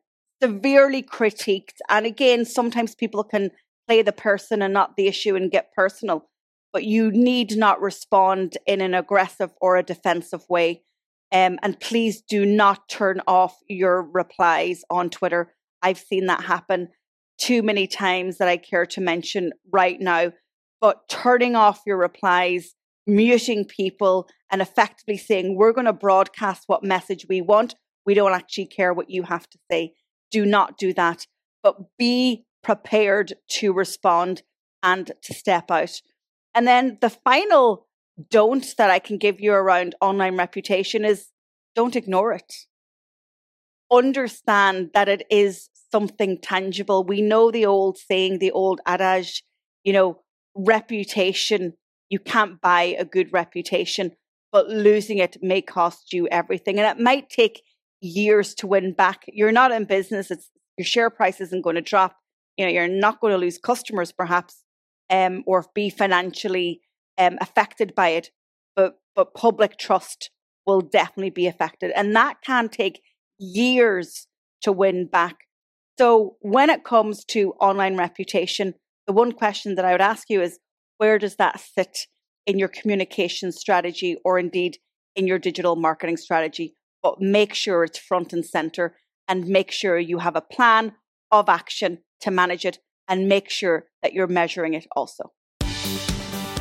severely 0.42 1.02
critiqued. 1.02 1.76
And 1.90 2.06
again, 2.06 2.46
sometimes 2.46 2.94
people 2.94 3.22
can 3.22 3.50
play 3.86 4.00
the 4.00 4.12
person 4.12 4.62
and 4.62 4.72
not 4.72 4.96
the 4.96 5.06
issue 5.06 5.36
and 5.36 5.50
get 5.50 5.74
personal, 5.74 6.30
but 6.72 6.84
you 6.84 7.10
need 7.10 7.56
not 7.56 7.82
respond 7.82 8.56
in 8.66 8.80
an 8.80 8.94
aggressive 8.94 9.50
or 9.60 9.76
a 9.76 9.82
defensive 9.82 10.44
way. 10.48 10.84
Um, 11.30 11.58
and 11.62 11.78
please 11.78 12.22
do 12.22 12.46
not 12.46 12.88
turn 12.88 13.20
off 13.26 13.56
your 13.68 14.02
replies 14.02 14.82
on 14.90 15.10
Twitter. 15.10 15.54
I've 15.82 15.98
seen 15.98 16.26
that 16.26 16.44
happen 16.44 16.88
too 17.38 17.62
many 17.62 17.86
times 17.86 18.38
that 18.38 18.48
I 18.48 18.56
care 18.56 18.86
to 18.86 19.00
mention 19.00 19.52
right 19.70 20.00
now. 20.00 20.32
But 20.80 21.08
turning 21.08 21.56
off 21.56 21.82
your 21.86 21.98
replies, 21.98 22.74
muting 23.06 23.64
people, 23.64 24.28
and 24.50 24.62
effectively 24.62 25.16
saying, 25.16 25.56
we're 25.56 25.72
going 25.72 25.86
to 25.86 25.92
broadcast 25.92 26.64
what 26.66 26.84
message 26.84 27.26
we 27.28 27.40
want. 27.40 27.74
We 28.06 28.14
don't 28.14 28.32
actually 28.32 28.66
care 28.66 28.94
what 28.94 29.10
you 29.10 29.24
have 29.24 29.48
to 29.50 29.58
say. 29.70 29.92
Do 30.30 30.46
not 30.46 30.78
do 30.78 30.92
that, 30.94 31.26
but 31.62 31.96
be 31.98 32.46
prepared 32.62 33.34
to 33.48 33.72
respond 33.72 34.42
and 34.82 35.12
to 35.22 35.34
step 35.34 35.70
out. 35.70 36.00
And 36.54 36.66
then 36.66 36.98
the 37.00 37.10
final 37.10 37.87
don't 38.30 38.76
that 38.76 38.90
I 38.90 38.98
can 38.98 39.18
give 39.18 39.40
you 39.40 39.52
around 39.52 39.94
online 40.00 40.36
reputation 40.36 41.04
is 41.04 41.28
don't 41.74 41.96
ignore 41.96 42.32
it. 42.32 42.52
Understand 43.90 44.90
that 44.94 45.08
it 45.08 45.26
is 45.30 45.68
something 45.90 46.38
tangible. 46.40 47.04
We 47.04 47.22
know 47.22 47.50
the 47.50 47.66
old 47.66 47.98
saying, 47.98 48.38
the 48.38 48.50
old 48.50 48.80
adage, 48.86 49.44
you 49.84 49.92
know, 49.92 50.20
reputation, 50.54 51.74
you 52.08 52.18
can't 52.18 52.60
buy 52.60 52.96
a 52.98 53.04
good 53.04 53.32
reputation, 53.32 54.12
but 54.50 54.68
losing 54.68 55.18
it 55.18 55.38
may 55.40 55.62
cost 55.62 56.12
you 56.12 56.26
everything. 56.28 56.78
And 56.78 56.86
it 56.86 57.02
might 57.02 57.30
take 57.30 57.62
years 58.00 58.54
to 58.56 58.66
win 58.66 58.92
back. 58.92 59.24
You're 59.28 59.52
not 59.52 59.72
in 59.72 59.84
business, 59.84 60.30
it's 60.30 60.50
your 60.76 60.84
share 60.84 61.10
price 61.10 61.40
isn't 61.40 61.62
going 61.62 61.76
to 61.76 61.82
drop. 61.82 62.16
You 62.56 62.64
know, 62.64 62.72
you're 62.72 62.88
not 62.88 63.20
going 63.20 63.32
to 63.32 63.38
lose 63.38 63.58
customers 63.58 64.12
perhaps 64.12 64.64
um, 65.10 65.44
or 65.46 65.64
be 65.74 65.90
financially 65.90 66.80
um, 67.18 67.36
affected 67.40 67.94
by 67.94 68.10
it, 68.10 68.30
but 68.74 69.00
but 69.14 69.34
public 69.34 69.76
trust 69.76 70.30
will 70.66 70.80
definitely 70.80 71.30
be 71.30 71.46
affected, 71.46 71.90
and 71.94 72.14
that 72.14 72.36
can 72.44 72.68
take 72.68 73.02
years 73.38 74.26
to 74.62 74.72
win 74.72 75.06
back. 75.06 75.36
So 75.98 76.36
when 76.40 76.70
it 76.70 76.84
comes 76.84 77.24
to 77.26 77.52
online 77.60 77.96
reputation, 77.96 78.74
the 79.06 79.12
one 79.12 79.32
question 79.32 79.74
that 79.74 79.84
I 79.84 79.92
would 79.92 80.00
ask 80.00 80.30
you 80.30 80.42
is 80.42 80.58
where 80.98 81.18
does 81.18 81.36
that 81.36 81.60
sit 81.60 82.06
in 82.46 82.58
your 82.58 82.68
communication 82.68 83.52
strategy 83.52 84.16
or 84.24 84.38
indeed 84.38 84.78
in 85.16 85.26
your 85.26 85.38
digital 85.38 85.76
marketing 85.76 86.16
strategy? 86.16 86.74
But 87.02 87.20
make 87.20 87.54
sure 87.54 87.84
it's 87.84 87.98
front 87.98 88.32
and 88.32 88.44
center 88.44 88.96
and 89.26 89.46
make 89.46 89.70
sure 89.70 89.98
you 89.98 90.18
have 90.18 90.36
a 90.36 90.40
plan 90.40 90.92
of 91.30 91.48
action 91.48 91.98
to 92.20 92.30
manage 92.30 92.64
it 92.64 92.78
and 93.08 93.28
make 93.28 93.50
sure 93.50 93.86
that 94.02 94.12
you're 94.12 94.26
measuring 94.26 94.74
it 94.74 94.86
also 94.94 95.32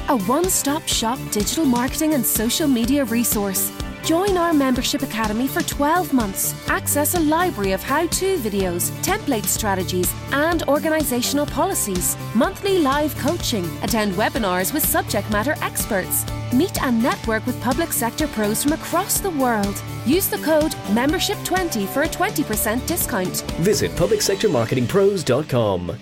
a 0.09 0.17
one 0.19 0.49
stop 0.49 0.87
shop 0.87 1.19
digital 1.31 1.65
marketing 1.65 2.13
and 2.13 2.25
social 2.25 2.67
media 2.67 3.03
resource. 3.05 3.71
Join 4.03 4.37
our 4.37 4.53
membership 4.53 5.01
academy 5.01 5.47
for 5.49 5.61
12 5.63 6.13
months. 6.13 6.53
Access 6.69 7.15
a 7.15 7.19
library 7.19 7.73
of 7.73 7.83
how 7.83 8.07
to 8.07 8.37
videos, 8.37 8.89
template 9.03 9.43
strategies, 9.45 10.13
and 10.31 10.63
organizational 10.69 11.45
policies. 11.45 12.15
Monthly 12.33 12.79
live 12.79 13.13
coaching. 13.17 13.65
Attend 13.83 14.13
webinars 14.13 14.73
with 14.73 14.85
subject 14.85 15.29
matter 15.29 15.55
experts. 15.61 16.25
Meet 16.53 16.81
and 16.81 17.03
network 17.03 17.45
with 17.45 17.61
public 17.61 17.91
sector 17.91 18.27
pros 18.27 18.63
from 18.63 18.71
across 18.71 19.19
the 19.19 19.31
world. 19.31 19.83
Use 20.05 20.27
the 20.27 20.37
code 20.37 20.71
MEMBERSHIP20 20.95 21.85
for 21.89 22.03
a 22.03 22.07
20% 22.07 22.87
discount. 22.87 23.41
Visit 23.59 23.91
publicsectormarketingpros.com. 23.91 25.99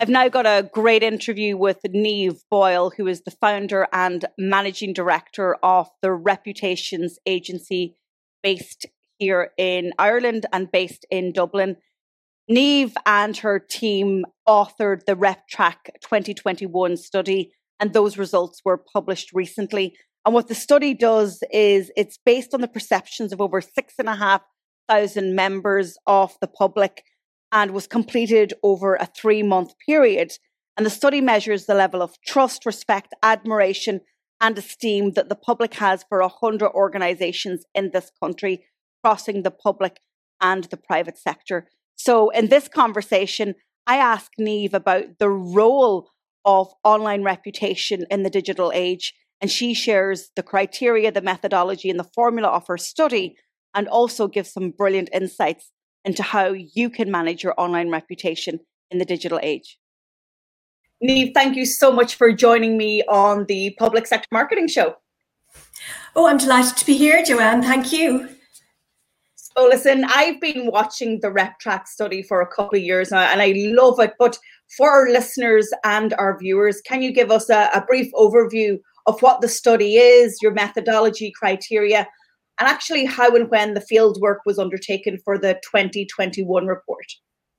I've 0.00 0.08
now 0.08 0.28
got 0.28 0.46
a 0.46 0.70
great 0.72 1.02
interview 1.02 1.56
with 1.56 1.80
Niamh 1.82 2.38
Boyle, 2.48 2.92
who 2.96 3.08
is 3.08 3.22
the 3.22 3.32
founder 3.32 3.88
and 3.92 4.24
managing 4.38 4.92
director 4.92 5.56
of 5.60 5.88
the 6.02 6.12
Reputations 6.12 7.18
Agency 7.26 7.96
based 8.40 8.86
here 9.18 9.50
in 9.58 9.92
Ireland 9.98 10.46
and 10.52 10.70
based 10.70 11.04
in 11.10 11.32
Dublin. 11.32 11.78
Niamh 12.48 12.94
and 13.06 13.36
her 13.38 13.58
team 13.58 14.24
authored 14.48 15.04
the 15.04 15.16
RepTrak 15.16 16.00
2021 16.00 16.96
study, 16.96 17.50
and 17.80 17.92
those 17.92 18.16
results 18.16 18.60
were 18.64 18.78
published 18.78 19.32
recently. 19.34 19.96
And 20.24 20.32
what 20.32 20.46
the 20.46 20.54
study 20.54 20.94
does 20.94 21.42
is 21.52 21.90
it's 21.96 22.20
based 22.24 22.54
on 22.54 22.60
the 22.60 22.68
perceptions 22.68 23.32
of 23.32 23.40
over 23.40 23.60
six 23.60 23.94
and 23.98 24.08
a 24.08 24.14
half 24.14 24.42
thousand 24.88 25.34
members 25.34 25.98
of 26.06 26.36
the 26.40 26.46
public 26.46 27.02
and 27.52 27.72
was 27.72 27.86
completed 27.86 28.52
over 28.62 28.94
a 28.94 29.06
three 29.06 29.42
month 29.42 29.74
period. 29.84 30.32
And 30.76 30.86
the 30.86 30.90
study 30.90 31.20
measures 31.20 31.66
the 31.66 31.74
level 31.74 32.02
of 32.02 32.20
trust, 32.24 32.64
respect, 32.64 33.14
admiration, 33.22 34.00
and 34.40 34.56
esteem 34.56 35.12
that 35.12 35.28
the 35.28 35.34
public 35.34 35.74
has 35.74 36.04
for 36.08 36.20
100 36.20 36.70
organizations 36.70 37.64
in 37.74 37.90
this 37.92 38.12
country, 38.22 38.64
crossing 39.02 39.42
the 39.42 39.50
public 39.50 40.00
and 40.40 40.64
the 40.64 40.76
private 40.76 41.18
sector. 41.18 41.68
So, 41.96 42.30
in 42.30 42.48
this 42.48 42.68
conversation, 42.68 43.54
I 43.86 43.96
ask 43.96 44.30
Niamh 44.38 44.72
about 44.72 45.18
the 45.18 45.30
role 45.30 46.10
of 46.44 46.72
online 46.84 47.24
reputation 47.24 48.06
in 48.10 48.22
the 48.22 48.30
digital 48.30 48.70
age, 48.72 49.14
and 49.40 49.50
she 49.50 49.74
shares 49.74 50.30
the 50.36 50.42
criteria, 50.42 51.10
the 51.10 51.20
methodology, 51.20 51.90
and 51.90 51.98
the 51.98 52.10
formula 52.14 52.48
of 52.48 52.68
her 52.68 52.78
study, 52.78 53.36
and 53.74 53.88
also 53.88 54.28
gives 54.28 54.52
some 54.52 54.70
brilliant 54.70 55.08
insights 55.12 55.72
into 56.08 56.22
how 56.22 56.52
you 56.52 56.88
can 56.88 57.10
manage 57.10 57.44
your 57.44 57.54
online 57.58 57.90
reputation 57.90 58.58
in 58.90 58.96
the 58.98 59.04
digital 59.04 59.38
age. 59.42 59.78
Niamh, 61.04 61.34
thank 61.34 61.54
you 61.54 61.66
so 61.66 61.92
much 61.92 62.14
for 62.14 62.32
joining 62.32 62.78
me 62.78 63.02
on 63.04 63.44
the 63.44 63.76
Public 63.78 64.06
Sector 64.06 64.28
Marketing 64.32 64.66
Show. 64.66 64.96
Oh, 66.16 66.26
I'm 66.26 66.38
delighted 66.38 66.78
to 66.78 66.86
be 66.86 66.96
here, 66.96 67.22
Joanne. 67.22 67.62
Thank 67.62 67.92
you. 67.92 68.26
So, 69.34 69.66
listen, 69.66 70.06
I've 70.08 70.40
been 70.40 70.70
watching 70.72 71.20
the 71.20 71.28
RepTrak 71.28 71.86
study 71.86 72.22
for 72.22 72.40
a 72.40 72.46
couple 72.46 72.78
of 72.78 72.82
years 72.82 73.10
now, 73.10 73.20
and 73.20 73.42
I 73.42 73.52
love 73.56 74.00
it. 74.00 74.14
But 74.18 74.38
for 74.78 74.90
our 74.90 75.10
listeners 75.10 75.68
and 75.84 76.14
our 76.14 76.38
viewers, 76.38 76.80
can 76.80 77.02
you 77.02 77.12
give 77.12 77.30
us 77.30 77.50
a, 77.50 77.68
a 77.74 77.84
brief 77.86 78.10
overview 78.14 78.78
of 79.06 79.20
what 79.20 79.42
the 79.42 79.48
study 79.48 79.96
is, 79.96 80.40
your 80.40 80.52
methodology, 80.52 81.30
criteria, 81.38 82.08
and 82.58 82.68
actually 82.68 83.04
how 83.04 83.34
and 83.34 83.50
when 83.50 83.74
the 83.74 83.80
field 83.80 84.20
work 84.20 84.40
was 84.44 84.58
undertaken 84.58 85.18
for 85.24 85.38
the 85.38 85.54
2021 85.64 86.66
report? 86.66 87.06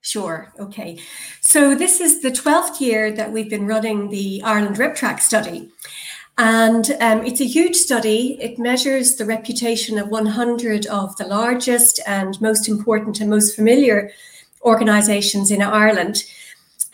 Sure. 0.02 0.54
Okay. 0.60 0.98
So 1.42 1.76
this 1.76 2.00
is 2.00 2.22
the 2.22 2.32
12th 2.32 2.80
year 2.80 3.12
that 3.12 3.32
we've 3.32 3.50
been 3.50 3.68
running 3.68 4.10
the 4.10 4.42
Ireland 4.44 4.78
RepTrak 4.78 5.20
study. 5.20 5.70
And 6.38 6.92
um, 7.02 7.26
it's 7.26 7.42
a 7.42 7.46
huge 7.46 7.76
study. 7.76 8.38
It 8.42 8.58
measures 8.58 9.18
the 9.18 9.26
reputation 9.26 10.00
of 10.00 10.08
100 10.08 10.86
of 10.86 11.16
the 11.18 11.28
largest 11.28 12.00
and 12.08 12.40
most 12.40 12.70
important 12.70 13.20
and 13.20 13.30
most 13.30 13.58
familiar 13.58 14.12
organisations 14.62 15.52
in 15.52 15.62
Ireland, 15.62 16.24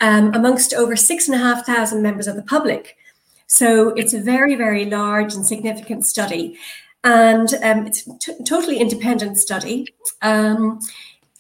um, 0.02 0.34
amongst 0.34 0.74
over 0.74 0.96
6,500 0.96 2.02
members 2.02 2.26
of 2.26 2.36
the 2.36 2.42
public. 2.42 2.98
So 3.46 3.90
it's 3.90 4.14
a 4.14 4.20
very, 4.20 4.56
very 4.56 4.86
large 4.86 5.36
and 5.36 5.46
significant 5.46 6.08
study. 6.08 6.58
And 7.06 7.54
um, 7.62 7.86
it's 7.86 8.08
a 8.08 8.18
t- 8.18 8.44
totally 8.44 8.80
independent 8.80 9.38
study. 9.38 9.88
Um, 10.24 10.80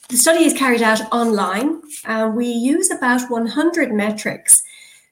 the 0.10 0.18
study 0.18 0.46
is 0.46 0.54
carried 0.54 0.84
out 0.84 1.02
online. 1.12 1.82
Uh, 2.06 2.32
we 2.34 2.46
use 2.46 2.92
about 2.92 3.30
100 3.32 3.92
metrics 3.92 4.62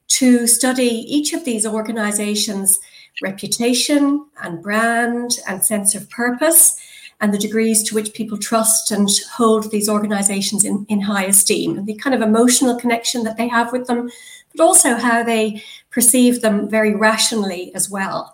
to 0.06 0.46
study 0.46 1.04
each 1.12 1.32
of 1.32 1.44
these 1.44 1.66
organizations' 1.66 2.78
reputation 3.20 4.24
and 4.42 4.62
brand 4.62 5.38
and 5.48 5.64
sense 5.64 5.96
of 5.96 6.08
purpose 6.08 6.80
and 7.20 7.34
the 7.34 7.38
degrees 7.38 7.82
to 7.82 7.94
which 7.94 8.14
people 8.14 8.38
trust 8.38 8.92
and 8.92 9.08
hold 9.32 9.70
these 9.72 9.88
organizations 9.88 10.64
in, 10.64 10.86
in 10.88 11.00
high 11.00 11.24
esteem 11.24 11.78
and 11.78 11.86
the 11.86 11.94
kind 11.94 12.14
of 12.14 12.22
emotional 12.22 12.78
connection 12.78 13.24
that 13.24 13.36
they 13.36 13.48
have 13.48 13.72
with 13.72 13.86
them, 13.86 14.08
but 14.54 14.62
also 14.62 14.94
how 14.94 15.22
they 15.24 15.62
perceive 15.90 16.42
them 16.42 16.68
very 16.68 16.94
rationally 16.94 17.74
as 17.74 17.90
well. 17.90 18.33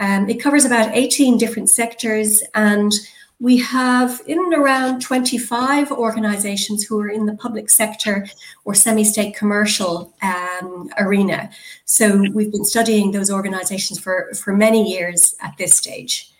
Um, 0.00 0.28
it 0.28 0.42
covers 0.42 0.64
about 0.64 0.96
18 0.96 1.38
different 1.38 1.70
sectors 1.70 2.42
and 2.54 2.92
we 3.38 3.56
have 3.56 4.20
in 4.26 4.38
and 4.38 4.52
around 4.52 5.00
25 5.00 5.92
organizations 5.92 6.84
who 6.84 7.00
are 7.00 7.08
in 7.08 7.24
the 7.24 7.34
public 7.36 7.70
sector 7.70 8.26
or 8.64 8.74
semi 8.74 9.02
state 9.02 9.34
commercial 9.34 10.14
um, 10.22 10.90
arena. 10.98 11.50
So 11.86 12.22
we've 12.34 12.52
been 12.52 12.66
studying 12.66 13.12
those 13.12 13.30
organizations 13.30 13.98
for, 13.98 14.30
for 14.34 14.54
many 14.54 14.90
years 14.90 15.34
at 15.40 15.56
this 15.56 15.76
stage. 15.76 16.30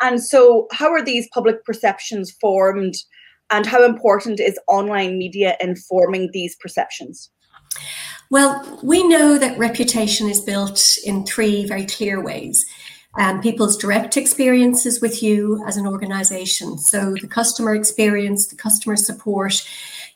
And 0.00 0.22
so, 0.22 0.68
how 0.70 0.92
are 0.92 1.04
these 1.04 1.28
public 1.34 1.64
perceptions 1.64 2.30
formed, 2.30 2.94
and 3.50 3.66
how 3.66 3.84
important 3.84 4.38
is 4.38 4.56
online 4.68 5.18
media 5.18 5.56
informing 5.60 6.30
these 6.32 6.54
perceptions? 6.54 7.30
Well, 8.30 8.80
we 8.82 9.06
know 9.06 9.38
that 9.38 9.58
reputation 9.58 10.28
is 10.28 10.40
built 10.40 10.98
in 11.04 11.24
three 11.24 11.66
very 11.66 11.86
clear 11.86 12.22
ways 12.22 12.66
um, 13.18 13.40
people's 13.40 13.76
direct 13.76 14.16
experiences 14.16 15.00
with 15.00 15.22
you 15.22 15.62
as 15.66 15.76
an 15.76 15.86
organization. 15.86 16.78
So 16.78 17.14
the 17.20 17.26
customer 17.26 17.74
experience, 17.74 18.46
the 18.46 18.56
customer 18.56 18.96
support, 18.96 19.66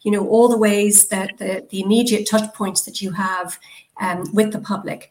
you 0.03 0.11
know, 0.11 0.29
all 0.29 0.49
the 0.49 0.59
ways 0.59 1.09
that 1.09 1.37
the, 1.39 1.67
the 1.71 1.83
immediate 1.83 2.29
touch 2.29 2.53
points 2.55 2.83
that 2.83 3.03
you 3.03 3.11
have 3.13 3.59
um, 4.01 4.25
with 4.33 4.53
the 4.53 4.61
public. 4.61 5.11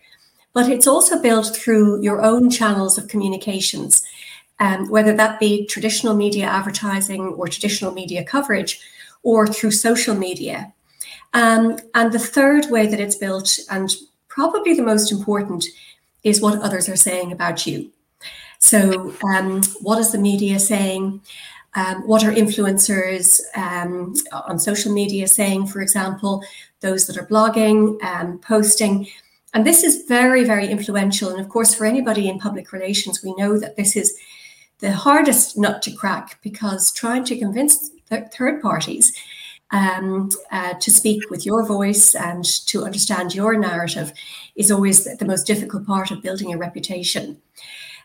But 0.53 0.69
it's 0.69 0.87
also 0.87 1.21
built 1.21 1.55
through 1.55 2.01
your 2.01 2.21
own 2.21 2.49
channels 2.49 2.97
of 2.97 3.07
communications, 3.07 4.03
um, 4.59 4.89
whether 4.89 5.13
that 5.15 5.39
be 5.39 5.65
traditional 5.65 6.13
media 6.13 6.45
advertising 6.45 7.21
or 7.21 7.47
traditional 7.47 7.93
media 7.93 8.23
coverage, 8.23 8.79
or 9.23 9.47
through 9.47 9.71
social 9.71 10.15
media. 10.15 10.73
Um, 11.33 11.77
and 11.93 12.11
the 12.11 12.19
third 12.19 12.69
way 12.69 12.87
that 12.87 12.99
it's 12.99 13.15
built, 13.15 13.57
and 13.69 13.93
probably 14.27 14.73
the 14.73 14.83
most 14.83 15.11
important, 15.11 15.65
is 16.23 16.41
what 16.41 16.61
others 16.61 16.89
are 16.89 16.95
saying 16.95 17.31
about 17.31 17.65
you. 17.65 17.91
So, 18.59 19.13
um, 19.23 19.61
what 19.81 19.97
is 19.99 20.11
the 20.11 20.19
media 20.19 20.59
saying? 20.59 21.21
Um, 21.73 22.05
what 22.05 22.23
are 22.23 22.31
influencers 22.31 23.39
um, 23.55 24.13
on 24.31 24.59
social 24.59 24.93
media 24.93 25.27
saying, 25.27 25.67
for 25.67 25.81
example, 25.81 26.43
those 26.81 27.07
that 27.07 27.17
are 27.17 27.25
blogging, 27.25 28.01
um, 28.03 28.39
posting? 28.39 29.07
And 29.53 29.65
this 29.65 29.83
is 29.83 30.05
very, 30.07 30.43
very 30.43 30.67
influential. 30.67 31.29
And 31.29 31.39
of 31.39 31.49
course, 31.49 31.73
for 31.73 31.85
anybody 31.85 32.29
in 32.29 32.39
public 32.39 32.71
relations, 32.71 33.23
we 33.23 33.33
know 33.35 33.57
that 33.57 33.77
this 33.77 33.95
is 33.95 34.17
the 34.79 34.91
hardest 34.91 35.57
nut 35.57 35.81
to 35.83 35.91
crack 35.91 36.39
because 36.41 36.91
trying 36.91 37.23
to 37.25 37.37
convince 37.37 37.89
th- 38.09 38.25
third 38.31 38.61
parties 38.61 39.13
um, 39.71 40.29
uh, 40.51 40.73
to 40.73 40.91
speak 40.91 41.29
with 41.29 41.45
your 41.45 41.65
voice 41.65 42.13
and 42.15 42.43
to 42.67 42.83
understand 42.83 43.33
your 43.33 43.57
narrative 43.57 44.11
is 44.55 44.71
always 44.71 45.05
the 45.17 45.25
most 45.25 45.47
difficult 45.47 45.85
part 45.85 46.11
of 46.11 46.21
building 46.21 46.53
a 46.53 46.57
reputation. 46.57 47.41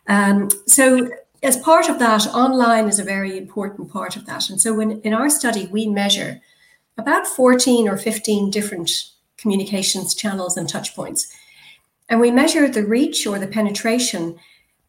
Um, 0.08 0.48
so, 0.66 1.10
as 1.42 1.58
part 1.58 1.88
of 1.88 1.98
that, 1.98 2.26
online 2.28 2.88
is 2.88 2.98
a 2.98 3.04
very 3.04 3.36
important 3.36 3.90
part 3.90 4.16
of 4.16 4.26
that. 4.26 4.48
And 4.48 4.60
so, 4.60 4.74
when, 4.74 5.00
in 5.00 5.12
our 5.12 5.28
study, 5.28 5.66
we 5.66 5.86
measure 5.86 6.40
about 6.98 7.26
14 7.26 7.88
or 7.88 7.96
15 7.96 8.50
different 8.50 8.90
communications 9.36 10.14
channels 10.14 10.56
and 10.56 10.68
touch 10.68 10.94
points. 10.94 11.26
And 12.08 12.20
we 12.20 12.30
measure 12.30 12.68
the 12.68 12.84
reach 12.84 13.26
or 13.26 13.38
the 13.38 13.48
penetration 13.48 14.38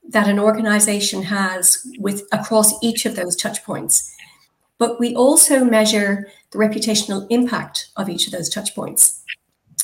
that 0.10 0.28
an 0.28 0.40
organization 0.40 1.24
has 1.24 1.86
with 2.00 2.24
across 2.32 2.74
each 2.82 3.06
of 3.06 3.16
those 3.16 3.36
touch 3.36 3.64
points. 3.64 4.16
But 4.78 5.00
we 5.00 5.16
also 5.16 5.64
measure 5.64 6.28
the 6.52 6.60
reputational 6.60 7.26
impact 7.30 7.90
of 7.98 8.10
each 8.10 8.28
of 8.28 8.34
those 8.34 8.50
touch 8.50 8.76
points. 8.76 9.24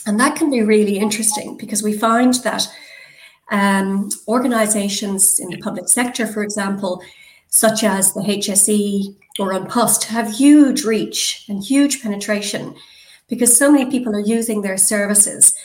And 0.05 0.19
that 0.19 0.35
can 0.35 0.49
be 0.49 0.61
really 0.61 0.97
interesting 0.97 1.57
because 1.57 1.81
we 1.81 1.97
find 1.97 2.33
that 2.43 2.67
um, 3.51 4.09
organizations 4.27 5.39
in 5.39 5.49
the 5.49 5.57
public 5.57 5.87
sector, 5.87 6.27
for 6.27 6.43
example, 6.43 7.01
such 7.49 7.83
as 7.83 8.13
the 8.13 8.21
HSE 8.21 9.15
or 9.39 9.53
An 9.53 9.67
Post, 9.67 10.05
have 10.05 10.31
huge 10.31 10.83
reach 10.83 11.45
and 11.47 11.63
huge 11.63 12.01
penetration 12.01 12.75
because 13.27 13.57
so 13.57 13.71
many 13.71 13.89
people 13.89 14.15
are 14.15 14.19
using 14.19 14.61
their 14.61 14.77
services. 14.77 15.55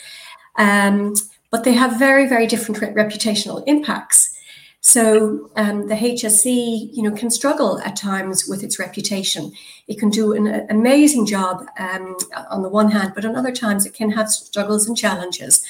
Um, 0.57 1.15
but 1.51 1.63
they 1.63 1.73
have 1.73 1.97
very, 1.97 2.27
very 2.27 2.45
different 2.47 2.95
reputational 2.95 3.63
impacts. 3.65 4.35
So 4.81 5.51
um, 5.57 5.87
the 5.87 5.95
HSE, 5.95 6.89
you 6.93 7.03
know, 7.03 7.11
can 7.11 7.29
struggle 7.29 7.79
at 7.79 7.97
times 7.97 8.47
with 8.47 8.63
its 8.63 8.79
reputation. 8.79 9.51
It 9.87 9.99
can 9.99 10.09
do 10.09 10.33
an 10.33 10.65
amazing 10.69 11.25
job 11.25 11.65
um, 11.77 12.15
on 12.49 12.61
the 12.61 12.69
one 12.69 12.89
hand, 12.89 13.11
but 13.13 13.25
on 13.25 13.35
other 13.35 13.51
times 13.51 13.85
it 13.85 13.93
can 13.93 14.09
have 14.11 14.29
struggles 14.29 14.87
and 14.87 14.97
challenges. 14.97 15.65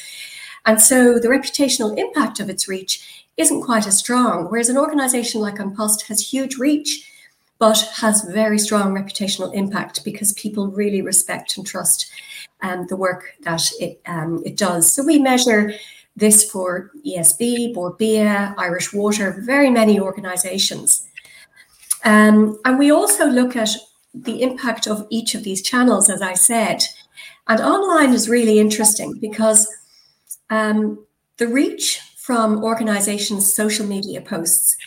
And 0.65 0.80
so 0.80 1.17
the 1.17 1.30
reputational 1.30 1.98
impact 1.98 2.39
of 2.39 2.50
its 2.50 2.67
reach 2.67 3.26
isn't 3.38 3.63
quite 3.63 3.88
as 3.88 3.98
strong. 3.98 4.45
Whereas 4.45 4.69
an 4.69 4.78
organisation 4.78 5.41
like 5.41 5.60
An 5.60 5.76
Post 5.76 6.04
has 6.08 6.32
huge 6.32 6.58
reach, 6.58 7.10
but 7.58 7.80
has 7.95 8.24
very 8.24 8.60
strong 8.60 8.93
reputational 8.93 9.54
impact 9.56 10.04
because 10.06 10.34
people 10.34 10.67
really 10.67 11.02
respect 11.02 11.58
and 11.58 11.65
trust 11.65 12.12
um, 12.62 12.86
the 12.88 12.95
work 12.95 13.36
that 13.41 13.63
it 13.80 14.02
um, 14.06 14.41
it 14.45 14.58
does. 14.58 14.93
So 14.93 15.04
we 15.04 15.19
measure 15.19 15.74
this 16.19 16.49
for 16.49 16.91
ESB, 17.05 17.97
Bia, 17.97 18.53
Irish 18.58 18.93
Water, 18.93 19.41
very 19.45 19.69
many 19.69 19.99
organisations. 19.99 21.08
Um, 22.05 22.60
and 22.65 22.79
we 22.79 22.91
also 22.91 23.25
look 23.25 23.55
at 23.55 23.69
the 24.13 24.41
impact 24.41 24.88
of 24.88 25.05
each 25.10 25.36
of 25.36 25.43
these 25.43 25.62
channels, 25.62 26.10
as 26.10 26.21
I 26.21 26.34
said. 26.34 26.84
And 27.47 27.60
online 27.62 28.13
is 28.13 28.29
really 28.29 28.60
interesting 28.60 29.17
because 29.19 29.67
um, 30.49 31.05
the 31.38 31.47
reach 31.47 31.99
from 32.17 32.63
organizations' 32.63 33.53
social 33.53 33.86
media 33.86 34.21
posts 34.21 34.77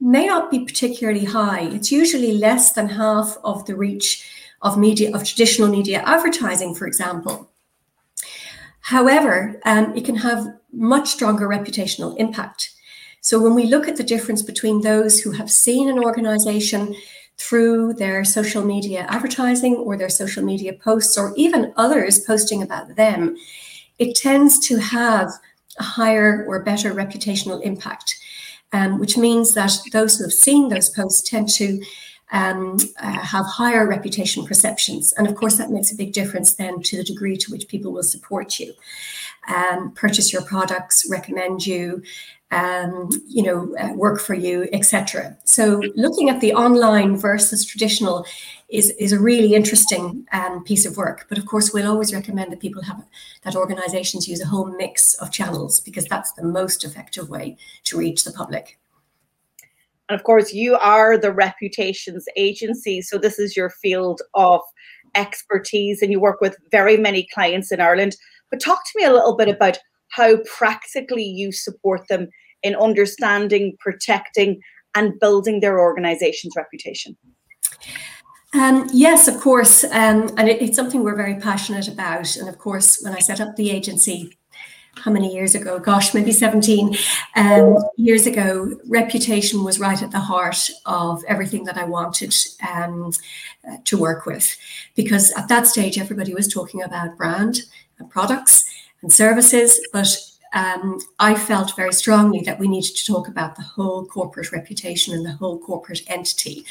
may 0.00 0.26
not 0.26 0.50
be 0.50 0.64
particularly 0.64 1.24
high. 1.24 1.62
It's 1.62 1.92
usually 1.92 2.32
less 2.32 2.72
than 2.72 2.88
half 2.88 3.36
of 3.44 3.64
the 3.66 3.76
reach 3.76 4.28
of 4.62 4.78
media 4.78 5.14
of 5.14 5.24
traditional 5.24 5.68
media 5.68 6.02
advertising, 6.04 6.74
for 6.74 6.86
example. 6.86 7.50
However, 8.80 9.60
um, 9.64 9.96
it 9.96 10.04
can 10.04 10.16
have 10.16 10.46
much 10.72 11.08
stronger 11.08 11.48
reputational 11.48 12.16
impact. 12.18 12.70
So 13.20 13.40
when 13.40 13.54
we 13.54 13.66
look 13.66 13.86
at 13.86 13.96
the 13.96 14.02
difference 14.02 14.42
between 14.42 14.80
those 14.80 15.20
who 15.20 15.30
have 15.32 15.50
seen 15.50 15.88
an 15.88 15.98
organization 15.98 16.94
through 17.38 17.94
their 17.94 18.24
social 18.24 18.64
media 18.64 19.06
advertising 19.08 19.76
or 19.76 19.96
their 19.96 20.08
social 20.08 20.44
media 20.44 20.72
posts, 20.72 21.16
or 21.16 21.32
even 21.36 21.72
others 21.76 22.20
posting 22.20 22.62
about 22.62 22.96
them, 22.96 23.36
it 23.98 24.16
tends 24.16 24.58
to 24.58 24.78
have 24.78 25.30
a 25.78 25.82
higher 25.82 26.44
or 26.48 26.62
better 26.62 26.92
reputational 26.92 27.62
impact, 27.62 28.18
um, 28.72 28.98
which 28.98 29.16
means 29.16 29.54
that 29.54 29.72
those 29.92 30.18
who 30.18 30.24
have 30.24 30.32
seen 30.32 30.68
those 30.68 30.90
posts 30.90 31.28
tend 31.28 31.48
to 31.48 31.82
um, 32.32 32.78
uh, 32.98 33.20
have 33.20 33.46
higher 33.46 33.86
reputation 33.86 34.44
perceptions. 34.44 35.12
And 35.12 35.28
of 35.28 35.34
course, 35.36 35.58
that 35.58 35.70
makes 35.70 35.92
a 35.92 35.96
big 35.96 36.12
difference 36.12 36.54
then 36.54 36.82
to 36.82 36.96
the 36.96 37.04
degree 37.04 37.36
to 37.36 37.52
which 37.52 37.68
people 37.68 37.92
will 37.92 38.02
support 38.02 38.58
you, 38.58 38.72
um, 39.54 39.92
purchase 39.92 40.32
your 40.32 40.42
products, 40.42 41.06
recommend 41.10 41.66
you, 41.66 42.02
um, 42.50 43.08
you 43.26 43.42
know, 43.42 43.74
uh, 43.78 43.92
work 43.94 44.20
for 44.20 44.34
you, 44.34 44.68
etc. 44.72 45.36
So 45.44 45.82
looking 45.94 46.28
at 46.28 46.40
the 46.40 46.52
online 46.52 47.16
versus 47.16 47.64
traditional 47.64 48.26
is, 48.68 48.90
is 48.98 49.12
a 49.12 49.20
really 49.20 49.54
interesting 49.54 50.26
um, 50.32 50.64
piece 50.64 50.86
of 50.86 50.96
work. 50.96 51.26
But 51.28 51.38
of 51.38 51.46
course, 51.46 51.72
we'll 51.72 51.90
always 51.90 52.14
recommend 52.14 52.52
that 52.52 52.60
people 52.60 52.82
have 52.82 53.04
that 53.42 53.56
organizations 53.56 54.28
use 54.28 54.40
a 54.40 54.46
whole 54.46 54.66
mix 54.66 55.14
of 55.14 55.30
channels 55.30 55.80
because 55.80 56.06
that's 56.06 56.32
the 56.32 56.44
most 56.44 56.84
effective 56.84 57.28
way 57.28 57.56
to 57.84 57.98
reach 57.98 58.24
the 58.24 58.32
public. 58.32 58.78
And 60.12 60.20
of 60.20 60.24
course, 60.24 60.52
you 60.52 60.76
are 60.76 61.16
the 61.16 61.32
reputations 61.32 62.26
agency. 62.36 63.00
So 63.00 63.16
this 63.16 63.38
is 63.38 63.56
your 63.56 63.70
field 63.70 64.20
of 64.34 64.60
expertise 65.14 66.02
and 66.02 66.12
you 66.12 66.20
work 66.20 66.42
with 66.42 66.54
very 66.70 66.98
many 66.98 67.26
clients 67.32 67.72
in 67.72 67.80
Ireland. 67.80 68.14
But 68.50 68.60
talk 68.60 68.84
to 68.84 68.92
me 68.96 69.04
a 69.04 69.12
little 69.12 69.34
bit 69.34 69.48
about 69.48 69.78
how 70.10 70.36
practically 70.44 71.24
you 71.24 71.50
support 71.50 72.08
them 72.08 72.28
in 72.62 72.76
understanding, 72.76 73.74
protecting, 73.80 74.60
and 74.94 75.18
building 75.18 75.60
their 75.60 75.80
organization's 75.80 76.52
reputation? 76.56 77.16
Um, 78.52 78.86
yes, 78.92 79.28
of 79.28 79.40
course. 79.40 79.82
Um, 79.84 80.28
and 80.36 80.46
it, 80.46 80.60
it's 80.60 80.76
something 80.76 81.02
we're 81.02 81.16
very 81.16 81.36
passionate 81.36 81.88
about. 81.88 82.36
And 82.36 82.50
of 82.50 82.58
course, 82.58 83.00
when 83.00 83.14
I 83.14 83.20
set 83.20 83.40
up 83.40 83.56
the 83.56 83.70
agency, 83.70 84.36
how 84.96 85.10
many 85.10 85.32
years 85.32 85.54
ago? 85.54 85.78
Gosh, 85.78 86.14
maybe 86.14 86.32
17 86.32 86.96
um, 87.36 87.78
years 87.96 88.26
ago, 88.26 88.78
reputation 88.86 89.64
was 89.64 89.80
right 89.80 90.00
at 90.02 90.10
the 90.10 90.20
heart 90.20 90.70
of 90.86 91.24
everything 91.26 91.64
that 91.64 91.78
I 91.78 91.84
wanted 91.84 92.34
um, 92.70 93.12
uh, 93.68 93.76
to 93.84 93.98
work 93.98 94.26
with. 94.26 94.56
Because 94.94 95.32
at 95.32 95.48
that 95.48 95.66
stage, 95.66 95.98
everybody 95.98 96.34
was 96.34 96.52
talking 96.52 96.82
about 96.82 97.16
brand 97.16 97.60
and 97.98 98.10
products 98.10 98.64
and 99.00 99.12
services, 99.12 99.80
but 99.92 100.08
um, 100.52 101.00
I 101.18 101.34
felt 101.34 101.74
very 101.76 101.94
strongly 101.94 102.40
that 102.42 102.58
we 102.58 102.68
needed 102.68 102.94
to 102.94 103.12
talk 103.12 103.28
about 103.28 103.56
the 103.56 103.62
whole 103.62 104.04
corporate 104.04 104.52
reputation 104.52 105.14
and 105.14 105.24
the 105.24 105.32
whole 105.32 105.58
corporate 105.58 106.02
entity. 106.06 106.64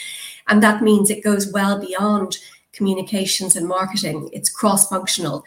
And 0.48 0.62
that 0.62 0.84
means 0.84 1.10
it 1.10 1.24
goes 1.24 1.52
well 1.52 1.80
beyond 1.80 2.38
communications 2.74 3.56
and 3.56 3.68
marketing, 3.68 4.30
it's 4.32 4.50
cross 4.50 4.88
functional. 4.88 5.44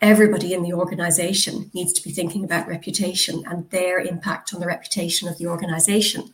Everybody 0.00 0.54
in 0.54 0.62
the 0.62 0.74
organization 0.74 1.70
needs 1.74 1.92
to 1.94 2.02
be 2.02 2.12
thinking 2.12 2.44
about 2.44 2.68
reputation 2.68 3.42
and 3.46 3.68
their 3.70 3.98
impact 3.98 4.54
on 4.54 4.60
the 4.60 4.66
reputation 4.66 5.28
of 5.28 5.38
the 5.38 5.46
organization. 5.46 6.32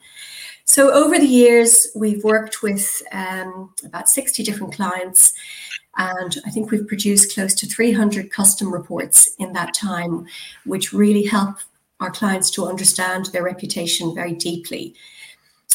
So, 0.67 0.93
over 0.93 1.19
the 1.19 1.27
years, 1.27 1.89
we've 1.95 2.25
worked 2.25 2.63
with 2.63 3.03
um, 3.13 3.73
about 3.85 4.09
60 4.09 4.43
different 4.43 4.75
clients 4.75 5.35
and 5.97 6.37
I 6.45 6.51
think 6.51 6.71
we've 6.71 6.87
produced 6.87 7.35
close 7.35 7.55
to 7.55 7.67
300 7.67 8.31
custom 8.31 8.73
reports 8.73 9.29
in 9.39 9.53
that 9.53 9.75
time, 9.75 10.27
which 10.65 10.93
really 10.93 11.25
help 11.25 11.57
our 12.01 12.11
clients 12.11 12.51
to 12.53 12.67
understand 12.67 13.27
their 13.27 13.45
reputation 13.45 14.15
very 14.15 14.35
deeply. 14.35 14.95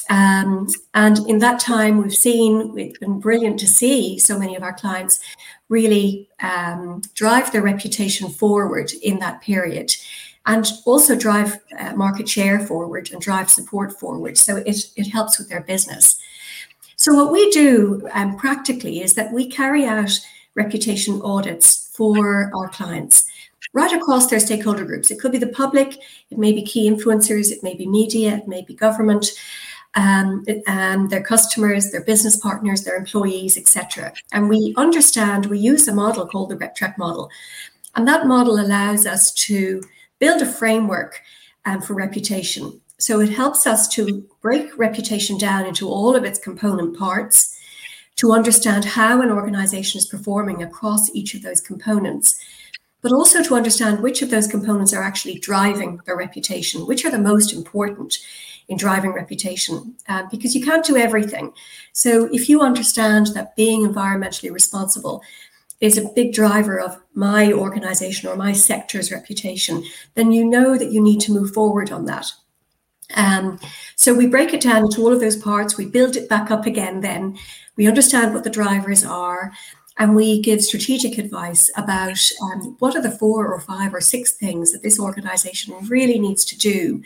Um, 0.09 0.67
and 0.95 1.19
in 1.27 1.37
that 1.39 1.59
time, 1.59 1.97
we've 1.97 2.13
seen, 2.13 2.77
it's 2.77 2.97
been 2.97 3.19
brilliant 3.19 3.59
to 3.59 3.67
see 3.67 4.17
so 4.17 4.37
many 4.39 4.55
of 4.55 4.63
our 4.63 4.73
clients 4.73 5.19
really 5.69 6.27
um, 6.41 7.01
drive 7.13 7.51
their 7.51 7.61
reputation 7.61 8.29
forward 8.29 8.91
in 9.03 9.19
that 9.19 9.41
period 9.41 9.91
and 10.47 10.65
also 10.85 11.15
drive 11.15 11.59
uh, 11.77 11.93
market 11.95 12.27
share 12.27 12.59
forward 12.59 13.11
and 13.11 13.21
drive 13.21 13.49
support 13.51 13.99
forward. 13.99 14.37
So 14.37 14.57
it, 14.57 14.91
it 14.95 15.07
helps 15.07 15.37
with 15.37 15.47
their 15.47 15.61
business. 15.61 16.19
So, 16.95 17.13
what 17.13 17.31
we 17.31 17.49
do 17.51 18.09
um, 18.13 18.35
practically 18.35 19.01
is 19.01 19.13
that 19.13 19.31
we 19.31 19.47
carry 19.47 19.85
out 19.85 20.19
reputation 20.55 21.21
audits 21.23 21.89
for 21.95 22.51
our 22.53 22.67
clients 22.67 23.25
right 23.73 23.93
across 23.93 24.27
their 24.27 24.39
stakeholder 24.39 24.83
groups. 24.83 25.11
It 25.11 25.19
could 25.19 25.31
be 25.31 25.37
the 25.37 25.47
public, 25.47 25.97
it 26.29 26.37
may 26.37 26.51
be 26.51 26.63
key 26.63 26.89
influencers, 26.89 27.51
it 27.51 27.63
may 27.63 27.75
be 27.75 27.87
media, 27.87 28.37
it 28.37 28.47
may 28.47 28.63
be 28.63 28.73
government, 28.73 29.31
um, 29.95 30.43
and 30.47 30.63
um, 30.67 31.09
their 31.09 31.23
customers, 31.23 31.91
their 31.91 32.03
business 32.03 32.37
partners, 32.37 32.83
their 32.83 32.95
employees, 32.95 33.57
etc. 33.57 34.13
And 34.31 34.47
we 34.49 34.73
understand, 34.77 35.47
we 35.47 35.59
use 35.59 35.87
a 35.87 35.93
model 35.93 36.27
called 36.27 36.49
the 36.49 36.55
RepTrak 36.55 36.97
model. 36.97 37.29
And 37.95 38.07
that 38.07 38.27
model 38.27 38.59
allows 38.59 39.05
us 39.05 39.31
to 39.45 39.81
build 40.19 40.41
a 40.41 40.45
framework 40.45 41.21
um, 41.65 41.81
for 41.81 41.95
reputation. 41.95 42.79
So 42.97 43.19
it 43.21 43.29
helps 43.29 43.65
us 43.65 43.87
to 43.89 44.23
break 44.41 44.77
reputation 44.77 45.37
down 45.37 45.65
into 45.65 45.89
all 45.89 46.15
of 46.15 46.23
its 46.23 46.37
component 46.37 46.97
parts 46.97 47.57
to 48.17 48.33
understand 48.33 48.83
how 48.83 49.21
an 49.21 49.31
organization 49.31 49.97
is 49.97 50.05
performing 50.05 50.61
across 50.61 51.09
each 51.15 51.33
of 51.33 51.41
those 51.41 51.61
components, 51.61 52.37
but 53.01 53.13
also 53.13 53.41
to 53.41 53.55
understand 53.55 54.01
which 54.01 54.21
of 54.21 54.29
those 54.29 54.45
components 54.45 54.93
are 54.93 55.01
actually 55.01 55.39
driving 55.39 56.01
their 56.05 56.17
reputation, 56.17 56.85
which 56.85 57.05
are 57.05 57.11
the 57.11 57.17
most 57.17 57.53
important 57.53 58.17
in 58.69 58.77
driving 58.77 59.11
reputation, 59.11 59.95
uh, 60.07 60.23
because 60.31 60.55
you 60.55 60.63
can't 60.63 60.85
do 60.85 60.95
everything. 60.95 61.51
So 61.91 62.29
if 62.31 62.47
you 62.47 62.61
understand 62.61 63.27
that 63.33 63.55
being 63.55 63.85
environmentally 63.85 64.51
responsible 64.51 65.21
is 65.81 65.97
a 65.97 66.09
big 66.09 66.33
driver 66.33 66.79
of 66.79 67.01
my 67.13 67.51
organization 67.51 68.29
or 68.29 68.35
my 68.35 68.53
sector's 68.53 69.11
reputation, 69.11 69.83
then 70.13 70.31
you 70.31 70.45
know 70.45 70.77
that 70.77 70.91
you 70.91 71.01
need 71.01 71.19
to 71.21 71.31
move 71.31 71.51
forward 71.51 71.91
on 71.91 72.05
that. 72.05 72.31
Um, 73.15 73.59
so 73.95 74.13
we 74.13 74.27
break 74.27 74.53
it 74.53 74.61
down 74.61 74.83
into 74.83 75.01
all 75.01 75.13
of 75.13 75.19
those 75.19 75.35
parts, 75.35 75.77
we 75.77 75.87
build 75.87 76.15
it 76.15 76.29
back 76.29 76.51
up 76.51 76.67
again, 76.67 77.01
then 77.01 77.39
we 77.75 77.87
understand 77.87 78.35
what 78.35 78.43
the 78.43 78.51
drivers 78.51 79.03
are, 79.03 79.51
and 79.97 80.15
we 80.15 80.41
give 80.41 80.61
strategic 80.61 81.17
advice 81.17 81.71
about 81.75 82.19
um, 82.43 82.75
what 82.79 82.95
are 82.95 83.01
the 83.01 83.11
four 83.11 83.47
or 83.47 83.59
five 83.59 83.93
or 83.93 83.99
six 83.99 84.33
things 84.33 84.71
that 84.71 84.83
this 84.83 84.99
organization 84.99 85.73
really 85.87 86.19
needs 86.19 86.45
to 86.45 86.57
do 86.57 87.01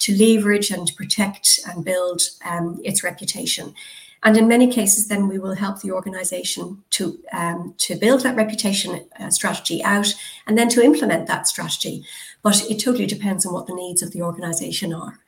to 0.00 0.16
leverage 0.16 0.70
and 0.70 0.90
protect 0.96 1.60
and 1.68 1.84
build 1.84 2.22
um, 2.44 2.80
its 2.84 3.02
reputation. 3.04 3.74
And 4.22 4.36
in 4.36 4.48
many 4.48 4.70
cases, 4.70 5.08
then 5.08 5.28
we 5.28 5.38
will 5.38 5.54
help 5.54 5.80
the 5.80 5.92
organization 5.92 6.82
to, 6.90 7.18
um, 7.32 7.74
to 7.78 7.96
build 7.96 8.22
that 8.22 8.36
reputation 8.36 9.06
uh, 9.18 9.30
strategy 9.30 9.82
out 9.82 10.12
and 10.46 10.58
then 10.58 10.68
to 10.70 10.82
implement 10.84 11.26
that 11.28 11.48
strategy. 11.48 12.04
But 12.42 12.62
it 12.70 12.80
totally 12.80 13.06
depends 13.06 13.46
on 13.46 13.54
what 13.54 13.66
the 13.66 13.74
needs 13.74 14.02
of 14.02 14.12
the 14.12 14.22
organization 14.22 14.92
are. 14.92 15.18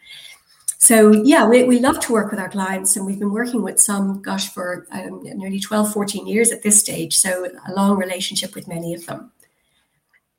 So 0.76 1.12
yeah, 1.12 1.46
we, 1.46 1.62
we 1.62 1.78
love 1.78 2.00
to 2.00 2.12
work 2.12 2.30
with 2.32 2.40
our 2.40 2.50
clients 2.50 2.96
and 2.96 3.06
we've 3.06 3.18
been 3.18 3.32
working 3.32 3.62
with 3.62 3.80
some, 3.80 4.20
gosh, 4.20 4.48
for 4.52 4.86
um, 4.90 5.22
nearly 5.22 5.60
12, 5.60 5.92
14 5.92 6.26
years 6.26 6.50
at 6.50 6.62
this 6.62 6.78
stage. 6.78 7.16
So 7.16 7.48
a 7.66 7.72
long 7.72 7.96
relationship 7.96 8.54
with 8.54 8.68
many 8.68 8.92
of 8.92 9.06
them. 9.06 9.30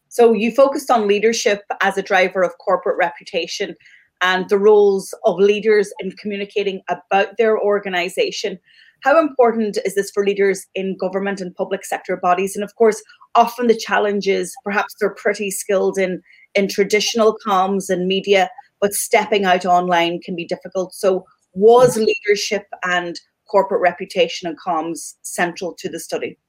So 0.09 0.33
you 0.33 0.51
focused 0.51 0.91
on 0.91 1.07
leadership 1.07 1.63
as 1.81 1.97
a 1.97 2.03
driver 2.03 2.43
of 2.43 2.57
corporate 2.59 2.97
reputation 2.97 3.75
and 4.23 4.47
the 4.49 4.57
roles 4.57 5.13
of 5.25 5.37
leaders 5.37 5.93
in 5.99 6.11
communicating 6.13 6.81
about 6.89 7.37
their 7.37 7.59
organization. 7.59 8.57
How 9.01 9.19
important 9.19 9.77
is 9.85 9.95
this 9.95 10.09
for 10.11 10.25
leaders 10.25 10.65
in 10.73 10.97
government 10.97 11.41
and 11.41 11.53
public 11.53 11.83
sector 11.83 12.15
bodies? 12.15 12.55
And 12.55 12.63
of 12.63 12.73
course, 12.75 13.03
often 13.35 13.67
the 13.67 13.75
challenges, 13.75 14.55
perhaps 14.63 14.95
they're 14.99 15.13
pretty 15.13 15.51
skilled 15.51 15.97
in, 15.97 16.21
in 16.55 16.69
traditional 16.69 17.37
comms 17.45 17.89
and 17.89 18.07
media, 18.07 18.49
but 18.79 18.93
stepping 18.93 19.43
out 19.43 19.65
online 19.65 20.21
can 20.21 20.35
be 20.35 20.45
difficult. 20.45 20.95
So, 20.95 21.25
was 21.53 21.97
leadership 21.97 22.65
and 22.83 23.19
corporate 23.47 23.81
reputation 23.81 24.47
and 24.47 24.57
comms 24.57 25.15
central 25.21 25.75
to 25.75 25.89
the 25.89 25.99
study? 25.99 26.39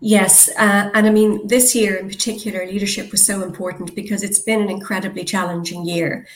Yes, 0.00 0.48
uh, 0.58 0.90
and 0.92 1.06
I 1.06 1.10
mean, 1.10 1.46
this 1.46 1.74
year 1.74 1.96
in 1.96 2.08
particular, 2.08 2.66
leadership 2.66 3.10
was 3.10 3.24
so 3.24 3.42
important 3.42 3.94
because 3.94 4.22
it's 4.22 4.40
been 4.40 4.60
an 4.60 4.68
incredibly 4.68 5.24
challenging 5.24 5.86
year. 5.86 6.26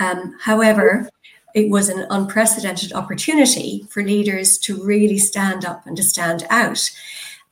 Um, 0.00 0.34
however, 0.40 1.08
it 1.54 1.70
was 1.70 1.88
an 1.88 2.06
unprecedented 2.10 2.92
opportunity 2.92 3.86
for 3.88 4.02
leaders 4.02 4.58
to 4.58 4.84
really 4.84 5.18
stand 5.18 5.64
up 5.64 5.86
and 5.86 5.96
to 5.96 6.02
stand 6.02 6.46
out. 6.50 6.90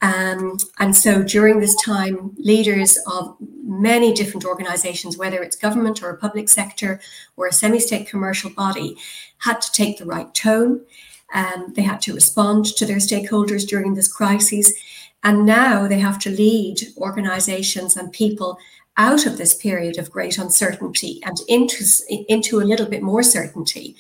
Um, 0.03 0.59
and 0.79 0.95
so 0.95 1.23
during 1.23 1.61
this 1.61 1.75
time, 1.83 2.35
leaders 2.37 2.99
of 3.07 3.37
many 3.63 4.13
different 4.13 4.45
organizations, 4.45 5.17
whether 5.17 5.43
it's 5.43 5.57
government 5.57 6.03
or 6.03 6.11
a 6.11 6.19
public 6.19 6.51
sector 6.51 7.01
or 7.37 7.47
a 7.47 7.53
semi 7.53 7.79
state 7.79 8.07
commercial 8.07 8.51
body, 8.51 8.99
had 9.39 9.63
to 9.63 9.73
take 9.73 9.99
the 9.99 10.05
right 10.05 10.35
tone. 10.35 10.85
Um, 11.33 11.73
they 11.75 11.83
had 11.83 12.03
to 12.03 12.15
respond 12.15 12.67
to 12.77 12.85
their 12.85 12.99
stakeholders 12.99 13.67
during 13.67 13.95
this 13.95 14.13
crisis. 14.13 14.73
And 15.25 15.47
now 15.47 15.89
they 15.89 15.99
have 15.99 16.19
to 16.21 16.31
lead 16.31 16.81
organizations 16.99 17.97
and 17.97 18.13
people 18.13 18.59
out 18.97 19.27
of 19.27 19.39
this 19.39 19.55
period 19.55 19.99
of 19.99 20.11
great 20.11 20.39
uncertainty 20.39 21.21
and 21.25 21.37
into, 21.49 21.85
into 22.29 22.61
a 22.61 22.69
little 22.69 22.87
bit 22.87 23.03
more 23.03 23.23
certainty. 23.23 23.97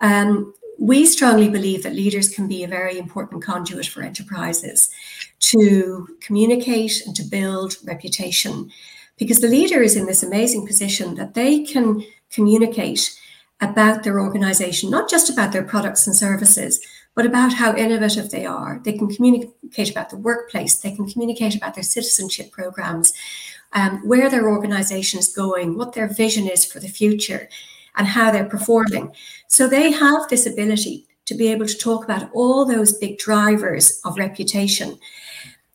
Um, 0.00 0.52
we 0.78 1.06
strongly 1.06 1.48
believe 1.48 1.82
that 1.84 1.94
leaders 1.94 2.28
can 2.28 2.48
be 2.48 2.62
a 2.62 2.68
very 2.68 2.98
important 2.98 3.42
conduit 3.42 3.86
for 3.86 4.02
enterprises 4.02 4.90
to 5.38 6.08
communicate 6.20 7.02
and 7.06 7.16
to 7.16 7.22
build 7.22 7.76
reputation 7.84 8.70
because 9.16 9.40
the 9.40 9.48
leader 9.48 9.80
is 9.80 9.96
in 9.96 10.04
this 10.04 10.22
amazing 10.22 10.66
position 10.66 11.14
that 11.14 11.32
they 11.32 11.64
can 11.64 12.04
communicate 12.30 13.18
about 13.62 14.02
their 14.02 14.20
organization, 14.20 14.90
not 14.90 15.08
just 15.08 15.30
about 15.30 15.52
their 15.52 15.62
products 15.62 16.06
and 16.06 16.14
services, 16.14 16.78
but 17.16 17.26
about 17.26 17.54
how 17.54 17.74
innovative 17.74 18.30
they 18.30 18.44
are. 18.44 18.78
They 18.84 18.92
can 18.92 19.08
communicate 19.08 19.90
about 19.90 20.10
the 20.10 20.18
workplace, 20.18 20.76
they 20.76 20.94
can 20.94 21.10
communicate 21.10 21.56
about 21.56 21.74
their 21.74 21.82
citizenship 21.82 22.52
programs, 22.52 23.12
um, 23.72 24.06
where 24.06 24.30
their 24.30 24.48
organization 24.48 25.18
is 25.18 25.32
going, 25.32 25.76
what 25.76 25.94
their 25.94 26.06
vision 26.06 26.46
is 26.46 26.64
for 26.64 26.78
the 26.78 26.88
future, 26.88 27.48
and 27.96 28.06
how 28.06 28.30
they're 28.30 28.44
performing. 28.48 29.12
So 29.48 29.66
they 29.66 29.90
have 29.90 30.28
this 30.28 30.46
ability 30.46 31.06
to 31.24 31.34
be 31.34 31.48
able 31.48 31.66
to 31.66 31.78
talk 31.78 32.04
about 32.04 32.30
all 32.34 32.66
those 32.66 32.98
big 32.98 33.18
drivers 33.18 34.00
of 34.04 34.18
reputation. 34.18 34.98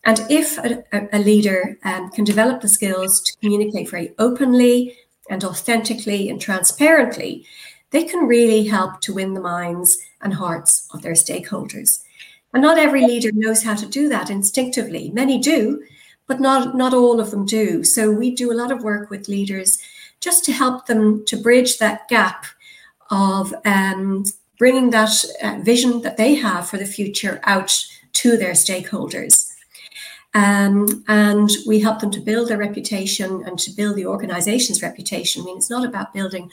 And 0.06 0.21
if 0.30 0.58
a, 0.60 0.84
a 1.12 1.19
leader 1.19 1.77
um, 1.84 2.12
can 2.12 2.23
develop 2.23 2.62
the 2.62 2.67
skills 2.67 3.19
to 3.21 3.38
communicate 3.39 3.89
very 3.89 4.13
openly 4.19 4.95
and 5.30 5.43
authentically 5.43 6.30
and 6.30 6.39
transparently, 6.39 7.45
they 7.89 8.04
can 8.04 8.27
really 8.27 8.65
help 8.67 9.01
to 9.01 9.13
win 9.13 9.34
the 9.34 9.41
minds 9.41 9.97
and 10.23 10.34
hearts 10.34 10.88
of 10.93 11.01
their 11.01 11.13
stakeholders. 11.13 12.03
And 12.53 12.62
not 12.62 12.77
every 12.77 13.05
leader 13.05 13.31
knows 13.34 13.63
how 13.63 13.75
to 13.75 13.86
do 13.86 14.10
that 14.10 14.29
instinctively. 14.29 15.10
Many 15.12 15.39
do, 15.39 15.84
but 16.27 16.39
not, 16.39 16.75
not 16.75 16.93
all 16.93 17.19
of 17.19 17.31
them 17.31 17.45
do. 17.45 17.84
So 17.84 18.12
we 18.12 18.36
do 18.36 18.51
a 18.51 18.55
lot 18.55 18.71
of 18.71 18.84
work 18.84 19.10
with 19.10 19.29
leaders 19.29 19.77
just 20.19 20.45
to 20.45 20.51
help 20.51 20.86
them 20.86 21.25
to 21.25 21.38
bridge 21.38 21.77
that 21.77 22.07
gap 22.07 22.45
of 23.10 23.53
um, 23.65 24.25
bringing 24.57 24.89
that 24.91 25.12
uh, 25.41 25.60
vision 25.62 26.01
that 26.01 26.17
they 26.17 26.36
have 26.36 26.69
for 26.69 26.77
the 26.77 26.86
future 26.86 27.39
out 27.43 27.86
to 28.13 28.38
their 28.38 28.51
stakeholders. 28.51 29.51
Um, 30.34 31.03
and 31.07 31.49
we 31.67 31.79
help 31.79 31.99
them 31.99 32.12
to 32.12 32.21
build 32.21 32.47
their 32.47 32.57
reputation 32.57 33.43
and 33.45 33.60
to 33.60 33.71
build 33.71 33.95
the 33.95 34.05
organization's 34.05 34.81
reputation. 34.81 35.41
I 35.41 35.45
mean, 35.45 35.57
it's 35.57 35.69
not 35.69 35.86
about 35.86 36.13
building 36.13 36.49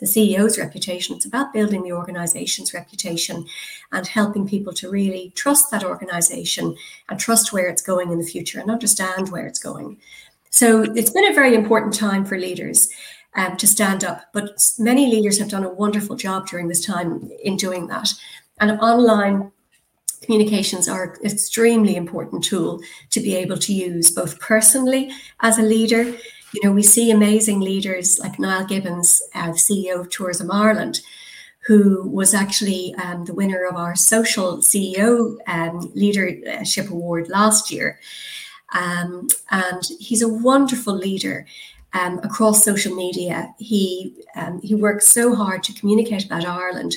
the 0.00 0.06
CEO's 0.06 0.58
reputation. 0.58 1.14
It's 1.14 1.26
about 1.26 1.52
building 1.52 1.82
the 1.82 1.92
organization's 1.92 2.74
reputation 2.74 3.46
and 3.92 4.06
helping 4.06 4.48
people 4.48 4.72
to 4.74 4.90
really 4.90 5.32
trust 5.36 5.70
that 5.70 5.84
organization 5.84 6.74
and 7.08 7.20
trust 7.20 7.52
where 7.52 7.68
it's 7.68 7.82
going 7.82 8.10
in 8.10 8.18
the 8.18 8.26
future 8.26 8.58
and 8.60 8.70
understand 8.70 9.30
where 9.30 9.46
it's 9.46 9.58
going. 9.58 9.98
So 10.50 10.82
it's 10.82 11.10
been 11.10 11.30
a 11.30 11.34
very 11.34 11.54
important 11.54 11.94
time 11.94 12.24
for 12.24 12.38
leaders 12.38 12.88
um, 13.36 13.56
to 13.58 13.66
stand 13.66 14.02
up, 14.02 14.24
but 14.32 14.58
many 14.78 15.10
leaders 15.10 15.38
have 15.38 15.48
done 15.48 15.64
a 15.64 15.72
wonderful 15.72 16.16
job 16.16 16.48
during 16.48 16.66
this 16.66 16.84
time 16.84 17.30
in 17.44 17.56
doing 17.56 17.86
that. 17.86 18.12
And 18.58 18.72
online 18.80 19.52
communications 20.22 20.88
are 20.88 21.14
an 21.22 21.30
extremely 21.30 21.96
important 21.96 22.44
tool 22.44 22.80
to 23.10 23.20
be 23.20 23.34
able 23.36 23.58
to 23.58 23.72
use 23.72 24.10
both 24.10 24.38
personally 24.40 25.12
as 25.40 25.58
a 25.58 25.62
leader 25.62 26.14
you 26.52 26.60
know, 26.64 26.72
we 26.72 26.82
see 26.82 27.10
amazing 27.10 27.60
leaders 27.60 28.18
like 28.18 28.38
Niall 28.38 28.66
Gibbons, 28.66 29.22
uh, 29.34 29.50
CEO 29.50 30.00
of 30.00 30.10
Tourism 30.10 30.50
Ireland, 30.50 31.00
who 31.66 32.08
was 32.08 32.34
actually 32.34 32.94
um, 32.96 33.24
the 33.24 33.34
winner 33.34 33.64
of 33.64 33.76
our 33.76 33.94
social 33.94 34.58
CEO 34.58 35.36
um, 35.46 35.92
leadership 35.94 36.90
award 36.90 37.28
last 37.28 37.70
year. 37.70 38.00
Um, 38.72 39.28
and 39.50 39.82
he's 39.98 40.22
a 40.22 40.28
wonderful 40.28 40.94
leader 40.94 41.46
um, 41.92 42.18
across 42.20 42.64
social 42.64 42.94
media. 42.94 43.54
He 43.58 44.14
um, 44.36 44.60
he 44.62 44.74
works 44.74 45.08
so 45.08 45.34
hard 45.34 45.62
to 45.64 45.74
communicate 45.74 46.24
about 46.24 46.44
Ireland 46.44 46.94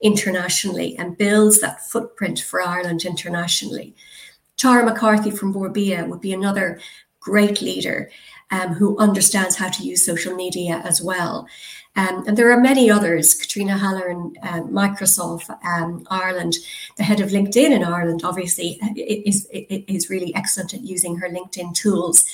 internationally 0.00 0.96
and 0.98 1.16
builds 1.16 1.60
that 1.60 1.80
footprint 1.88 2.40
for 2.40 2.60
Ireland 2.60 3.04
internationally. 3.04 3.94
Tara 4.56 4.84
McCarthy 4.84 5.30
from 5.30 5.52
Bord 5.52 5.72
Bia 5.72 6.04
would 6.04 6.20
be 6.20 6.32
another 6.32 6.80
great 7.22 7.62
leader 7.62 8.10
um, 8.50 8.74
who 8.74 8.98
understands 8.98 9.56
how 9.56 9.68
to 9.70 9.82
use 9.82 10.04
social 10.04 10.34
media 10.34 10.82
as 10.84 11.00
well. 11.00 11.46
Um, 11.94 12.24
and 12.26 12.36
there 12.36 12.50
are 12.50 12.60
many 12.60 12.90
others. 12.90 13.34
Cathriona 13.34 13.78
Hallahan, 13.78 14.32
uh, 14.42 14.62
Microsoft 14.62 15.50
um, 15.64 16.06
Ireland, 16.10 16.54
the 16.96 17.02
head 17.02 17.20
of 17.20 17.30
LinkedIn 17.30 17.70
in 17.70 17.84
Ireland, 17.84 18.22
obviously 18.24 18.80
is, 18.96 19.46
is 19.52 20.08
really 20.08 20.34
excellent 20.34 20.72
at 20.72 20.80
using 20.80 21.16
her 21.16 21.28
LinkedIn 21.28 21.74
tools. 21.74 22.24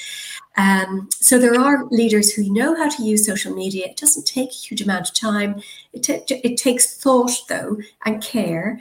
Um, 0.57 1.09
so 1.13 1.39
there 1.39 1.59
are 1.59 1.87
leaders 1.91 2.33
who 2.33 2.53
know 2.53 2.77
how 2.77 2.89
to 2.89 3.03
use 3.03 3.27
social 3.27 3.55
media. 3.55 3.87
It 3.87 3.97
doesn't 3.97 4.27
take 4.27 4.51
a 4.51 4.55
huge 4.55 4.83
amount 4.83 5.09
of 5.09 5.15
time. 5.15 5.63
It, 5.93 6.03
t- 6.03 6.41
it 6.43 6.57
takes 6.57 6.97
thought, 6.97 7.33
though, 7.49 7.79
and 8.05 8.23
care, 8.23 8.81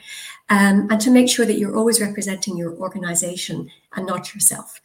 um, 0.50 0.88
and 0.90 1.00
to 1.02 1.12
make 1.12 1.30
sure 1.30 1.46
that 1.46 1.60
you're 1.60 1.78
always 1.78 2.02
representing 2.02 2.58
your 2.58 2.74
organization 2.78 3.70
and 3.96 4.08
not 4.08 4.34
yourself. 4.34 4.80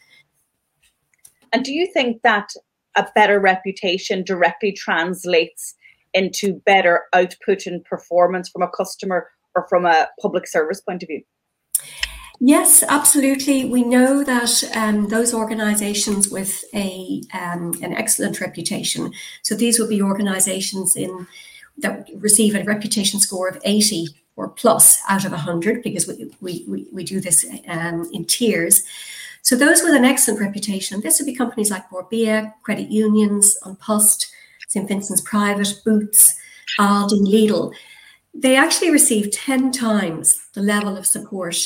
And 1.53 1.65
do 1.65 1.73
you 1.73 1.87
think 1.93 2.23
that 2.23 2.49
a 2.97 3.07
better 3.15 3.41
reputation 3.41 4.25
directly 4.25 4.73
translates 4.73 5.75
into 6.15 6.61
better 6.67 7.05
output 7.13 7.67
and 7.67 7.85
performance 7.85 8.49
from 8.51 8.63
a 8.63 8.69
customer 8.69 9.29
or 9.55 9.67
from 9.69 9.87
a 9.87 10.09
public 10.21 10.47
service 10.47 10.81
point 10.81 11.03
of 11.03 11.09
view? 11.09 11.23
Yes, 12.41 12.83
absolutely. 12.89 13.65
We 13.65 13.85
know 13.85 14.25
that 14.25 14.65
um, 14.75 15.09
those 15.09 15.33
organisations 15.33 16.29
with 16.29 16.65
a 16.75 17.23
um, 17.33 17.75
an 17.83 17.93
excellent 17.93 18.41
reputation. 18.41 19.13
So 19.43 19.55
these 19.55 19.79
will 19.79 19.89
be 19.89 20.03
organisations 20.03 20.97
in 20.97 21.27
that 21.79 22.09
receive 22.17 22.55
a 22.55 22.65
reputation 22.65 23.21
score 23.21 23.49
of 23.49 23.61
eighty 23.65 24.09
or 24.35 24.49
plus 24.49 25.01
out 25.09 25.25
of 25.25 25.33
hundred, 25.33 25.83
because 25.83 26.09
we, 26.09 26.35
we, 26.41 26.65
we, 26.67 26.87
we 26.93 27.05
do 27.05 27.21
this 27.21 27.47
um, 27.69 28.11
in 28.13 28.25
tiers. 28.25 28.83
So 29.43 29.57
those 29.57 29.83
with 29.83 29.95
an 29.95 30.05
excellent 30.05 30.41
reputation, 30.41 31.01
this 31.01 31.19
would 31.19 31.27
be 31.27 31.35
companies 31.35 31.71
like 31.71 31.91
Bord 31.91 32.09
Bia, 32.09 32.55
credit 32.63 32.91
unions, 32.91 33.57
An 33.65 33.77
Post, 33.77 34.33
St. 34.69 34.89
Vincent's 34.89 35.21
Private, 35.23 35.81
Boots, 35.85 36.35
Aldi, 36.79 37.21
Lidl. 37.21 37.75
They 38.33 38.57
actually 38.57 38.91
receive 38.91 39.33
10 39.33 39.73
times 39.73 40.47
the 40.55 40.63
level 40.63 40.97
of 40.97 41.07
support 41.07 41.57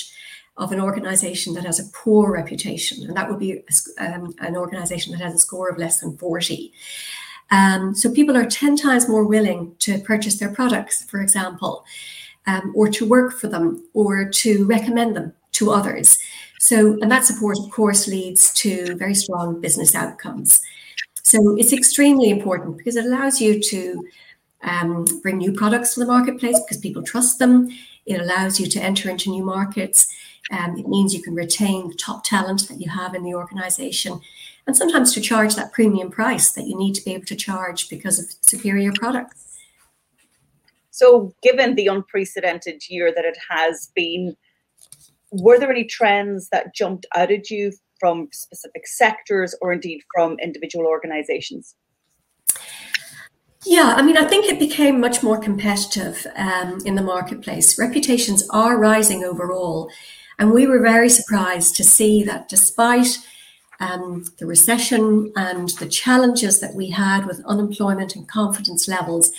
of 0.56 0.72
an 0.72 0.80
organization 0.80 1.52
that 1.54 1.64
has 1.64 1.78
a 1.78 1.92
poor 1.92 2.32
reputation. 2.32 3.06
And 3.06 3.16
that 3.16 3.28
would 3.28 3.38
be 3.38 3.62
um, 3.98 4.34
an 4.40 4.56
organization 4.56 5.12
that 5.12 5.20
has 5.20 5.34
a 5.34 5.38
score 5.38 5.68
of 5.68 5.78
less 5.78 6.00
than 6.00 6.16
40. 6.16 6.72
Um, 7.50 7.94
so 7.94 8.10
people 8.10 8.36
are 8.36 8.46
10 8.46 8.76
times 8.76 9.08
more 9.08 9.24
willing 9.24 9.74
to 9.80 9.98
purchase 9.98 10.38
their 10.38 10.52
products, 10.52 11.04
for 11.04 11.20
example, 11.20 11.84
um, 12.46 12.72
or 12.74 12.88
to 12.88 13.06
work 13.06 13.38
for 13.38 13.48
them, 13.48 13.86
or 13.92 14.28
to 14.30 14.64
recommend 14.66 15.14
them 15.14 15.34
to 15.52 15.70
others. 15.70 16.18
So, 16.58 16.98
and 17.00 17.10
that 17.10 17.24
support, 17.24 17.58
of 17.58 17.70
course, 17.70 18.08
leads 18.08 18.52
to 18.54 18.96
very 18.96 19.14
strong 19.14 19.60
business 19.60 19.94
outcomes. 19.94 20.60
So, 21.22 21.56
it's 21.56 21.72
extremely 21.72 22.30
important 22.30 22.78
because 22.78 22.96
it 22.96 23.04
allows 23.04 23.40
you 23.40 23.60
to 23.60 24.04
um, 24.62 25.04
bring 25.22 25.38
new 25.38 25.52
products 25.52 25.94
to 25.94 26.00
the 26.00 26.06
marketplace 26.06 26.58
because 26.60 26.78
people 26.78 27.02
trust 27.02 27.38
them. 27.38 27.68
It 28.06 28.20
allows 28.20 28.58
you 28.58 28.66
to 28.66 28.80
enter 28.80 29.10
into 29.10 29.30
new 29.30 29.44
markets. 29.44 30.12
Um, 30.50 30.78
it 30.78 30.86
means 30.86 31.12
you 31.12 31.22
can 31.22 31.34
retain 31.34 31.88
the 31.88 31.94
top 31.94 32.24
talent 32.24 32.68
that 32.68 32.80
you 32.80 32.88
have 32.88 33.14
in 33.14 33.24
the 33.24 33.34
organization 33.34 34.20
and 34.66 34.76
sometimes 34.76 35.14
to 35.14 35.20
charge 35.20 35.54
that 35.54 35.72
premium 35.72 36.10
price 36.10 36.50
that 36.52 36.66
you 36.66 36.76
need 36.76 36.94
to 36.94 37.04
be 37.04 37.14
able 37.14 37.26
to 37.26 37.36
charge 37.36 37.88
because 37.88 38.18
of 38.18 38.26
superior 38.40 38.92
products. 38.92 39.58
So, 40.90 41.34
given 41.42 41.74
the 41.74 41.88
unprecedented 41.88 42.88
year 42.88 43.12
that 43.14 43.24
it 43.24 43.36
has 43.50 43.90
been, 43.94 44.36
were 45.30 45.58
there 45.58 45.70
any 45.70 45.84
trends 45.84 46.48
that 46.50 46.74
jumped 46.74 47.06
out 47.14 47.30
at 47.30 47.50
you 47.50 47.72
from 47.98 48.28
specific 48.32 48.86
sectors 48.86 49.54
or 49.60 49.72
indeed 49.72 50.02
from 50.14 50.36
individual 50.40 50.86
organizations? 50.86 51.74
Yeah, 53.64 53.94
I 53.96 54.02
mean, 54.02 54.16
I 54.16 54.24
think 54.24 54.46
it 54.46 54.60
became 54.60 55.00
much 55.00 55.24
more 55.24 55.38
competitive 55.38 56.24
um, 56.36 56.78
in 56.84 56.94
the 56.94 57.02
marketplace. 57.02 57.78
Reputations 57.78 58.48
are 58.50 58.78
rising 58.78 59.24
overall. 59.24 59.90
And 60.38 60.52
we 60.52 60.66
were 60.66 60.80
very 60.80 61.08
surprised 61.08 61.74
to 61.76 61.84
see 61.84 62.22
that 62.24 62.48
despite 62.48 63.18
um, 63.80 64.24
the 64.38 64.46
recession 64.46 65.32
and 65.34 65.70
the 65.80 65.88
challenges 65.88 66.60
that 66.60 66.74
we 66.74 66.90
had 66.90 67.26
with 67.26 67.44
unemployment 67.44 68.14
and 68.14 68.28
confidence 68.28 68.86
levels, 68.86 69.32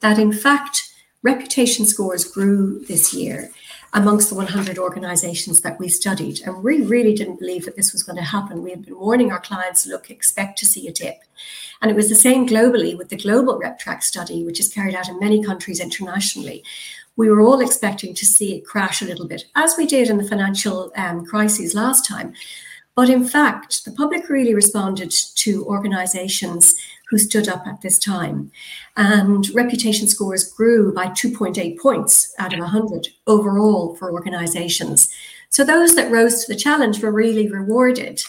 that 0.00 0.18
in 0.18 0.32
fact, 0.32 0.92
reputation 1.22 1.86
scores 1.86 2.24
grew 2.24 2.84
this 2.86 3.14
year 3.14 3.50
amongst 3.92 4.28
the 4.28 4.36
100 4.36 4.78
organizations 4.78 5.62
that 5.62 5.78
we 5.78 5.88
studied. 5.88 6.40
And 6.42 6.62
we 6.62 6.82
really 6.82 7.14
didn't 7.14 7.40
believe 7.40 7.64
that 7.64 7.76
this 7.76 7.92
was 7.92 8.02
going 8.02 8.16
to 8.16 8.22
happen. 8.22 8.62
We 8.62 8.70
had 8.70 8.84
been 8.84 8.98
warning 8.98 9.32
our 9.32 9.40
clients 9.40 9.86
look, 9.86 10.10
expect 10.10 10.58
to 10.58 10.66
see 10.66 10.86
a 10.86 10.92
dip. 10.92 11.18
And 11.82 11.90
it 11.90 11.96
was 11.96 12.08
the 12.08 12.14
same 12.14 12.46
globally 12.46 12.96
with 12.96 13.08
the 13.08 13.16
global 13.16 13.58
RepTrak 13.58 14.02
study, 14.02 14.44
which 14.44 14.60
is 14.60 14.72
carried 14.72 14.94
out 14.94 15.08
in 15.08 15.18
many 15.18 15.42
countries 15.42 15.80
internationally. 15.80 16.62
We 17.16 17.28
were 17.28 17.40
all 17.40 17.60
expecting 17.60 18.14
to 18.14 18.26
see 18.26 18.56
it 18.56 18.64
crash 18.64 19.02
a 19.02 19.06
little 19.06 19.26
bit, 19.26 19.46
as 19.56 19.74
we 19.76 19.86
did 19.86 20.08
in 20.08 20.18
the 20.18 20.28
financial 20.28 20.92
um, 20.96 21.24
crises 21.24 21.74
last 21.74 22.06
time. 22.06 22.34
But 22.94 23.08
in 23.08 23.26
fact, 23.26 23.84
the 23.84 23.92
public 23.92 24.28
really 24.28 24.54
responded 24.54 25.10
to 25.36 25.64
organizations 25.66 26.74
who 27.10 27.18
stood 27.18 27.48
up 27.48 27.66
at 27.66 27.82
this 27.82 27.98
time. 27.98 28.50
And 28.96 29.48
reputation 29.54 30.06
scores 30.06 30.50
grew 30.50 30.94
by 30.94 31.08
2.8 31.08 31.78
points 31.78 32.32
out 32.38 32.52
of 32.52 32.60
100 32.60 33.08
overall 33.26 33.96
for 33.96 34.12
organizations. 34.12 35.10
So 35.48 35.64
those 35.64 35.96
that 35.96 36.10
rose 36.10 36.44
to 36.44 36.52
the 36.52 36.58
challenge 36.58 37.02
were 37.02 37.10
really 37.10 37.50
rewarded. 37.50 38.22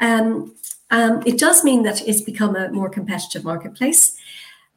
Um, 0.00 0.54
um, 0.90 1.22
it 1.26 1.38
does 1.38 1.62
mean 1.62 1.82
that 1.82 2.06
it's 2.08 2.22
become 2.22 2.56
a 2.56 2.70
more 2.70 2.88
competitive 2.88 3.44
marketplace. 3.44 4.16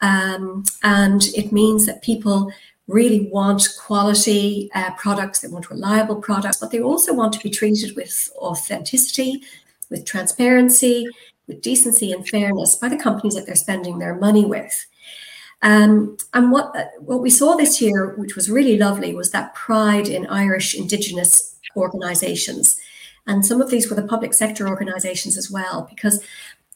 Um, 0.02 0.66
and 0.84 1.24
it 1.36 1.52
means 1.52 1.86
that 1.86 2.02
people 2.02 2.52
really 2.88 3.30
want 3.32 3.68
quality 3.80 4.70
uh, 4.74 4.92
products, 4.96 5.40
they 5.40 5.48
want 5.48 5.70
reliable 5.70 6.16
products, 6.16 6.58
but 6.58 6.72
they 6.72 6.82
also 6.82 7.14
want 7.14 7.32
to 7.34 7.40
be 7.40 7.50
treated 7.50 7.96
with 7.96 8.32
authenticity, 8.38 9.44
with 9.90 10.06
transparency, 10.06 11.08
with 11.50 11.62
decency 11.62 12.14
and 12.14 12.26
fairness 12.30 12.76
by 12.76 12.88
the 12.88 12.96
companies 12.96 13.36
that 13.36 13.46
they're 13.46 13.56
spending 13.56 14.00
their 14.00 14.16
money 14.16 14.46
with. 14.46 14.86
Um, 15.62 16.16
and 16.34 16.52
what 16.54 16.74
what 17.00 17.22
we 17.22 17.30
saw 17.30 17.56
this 17.56 17.82
year, 17.82 18.16
which 18.16 18.36
was 18.38 18.50
really 18.50 18.78
lovely, 18.78 19.14
was 19.14 19.32
that 19.32 19.54
pride 19.56 20.08
in 20.08 20.26
Irish 20.28 20.74
Indigenous 20.74 21.58
organisations, 21.76 22.80
and 23.28 23.46
some 23.46 23.60
of 23.62 23.70
these 23.70 23.90
were 23.90 23.96
the 23.98 24.08
public 24.08 24.34
sector 24.34 24.70
organisations 24.70 25.38
as 25.38 25.52
well, 25.52 25.86
because 25.90 26.24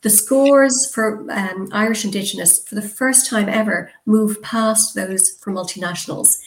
the 0.02 0.10
scores 0.10 0.92
for 0.94 1.26
um, 1.32 1.70
Irish 1.72 2.04
Indigenous, 2.04 2.68
for 2.68 2.76
the 2.76 2.82
first 2.82 3.30
time 3.30 3.48
ever, 3.48 3.90
moved 4.06 4.42
past 4.42 4.96
those 4.96 5.30
for 5.42 5.54
multinationals, 5.54 6.42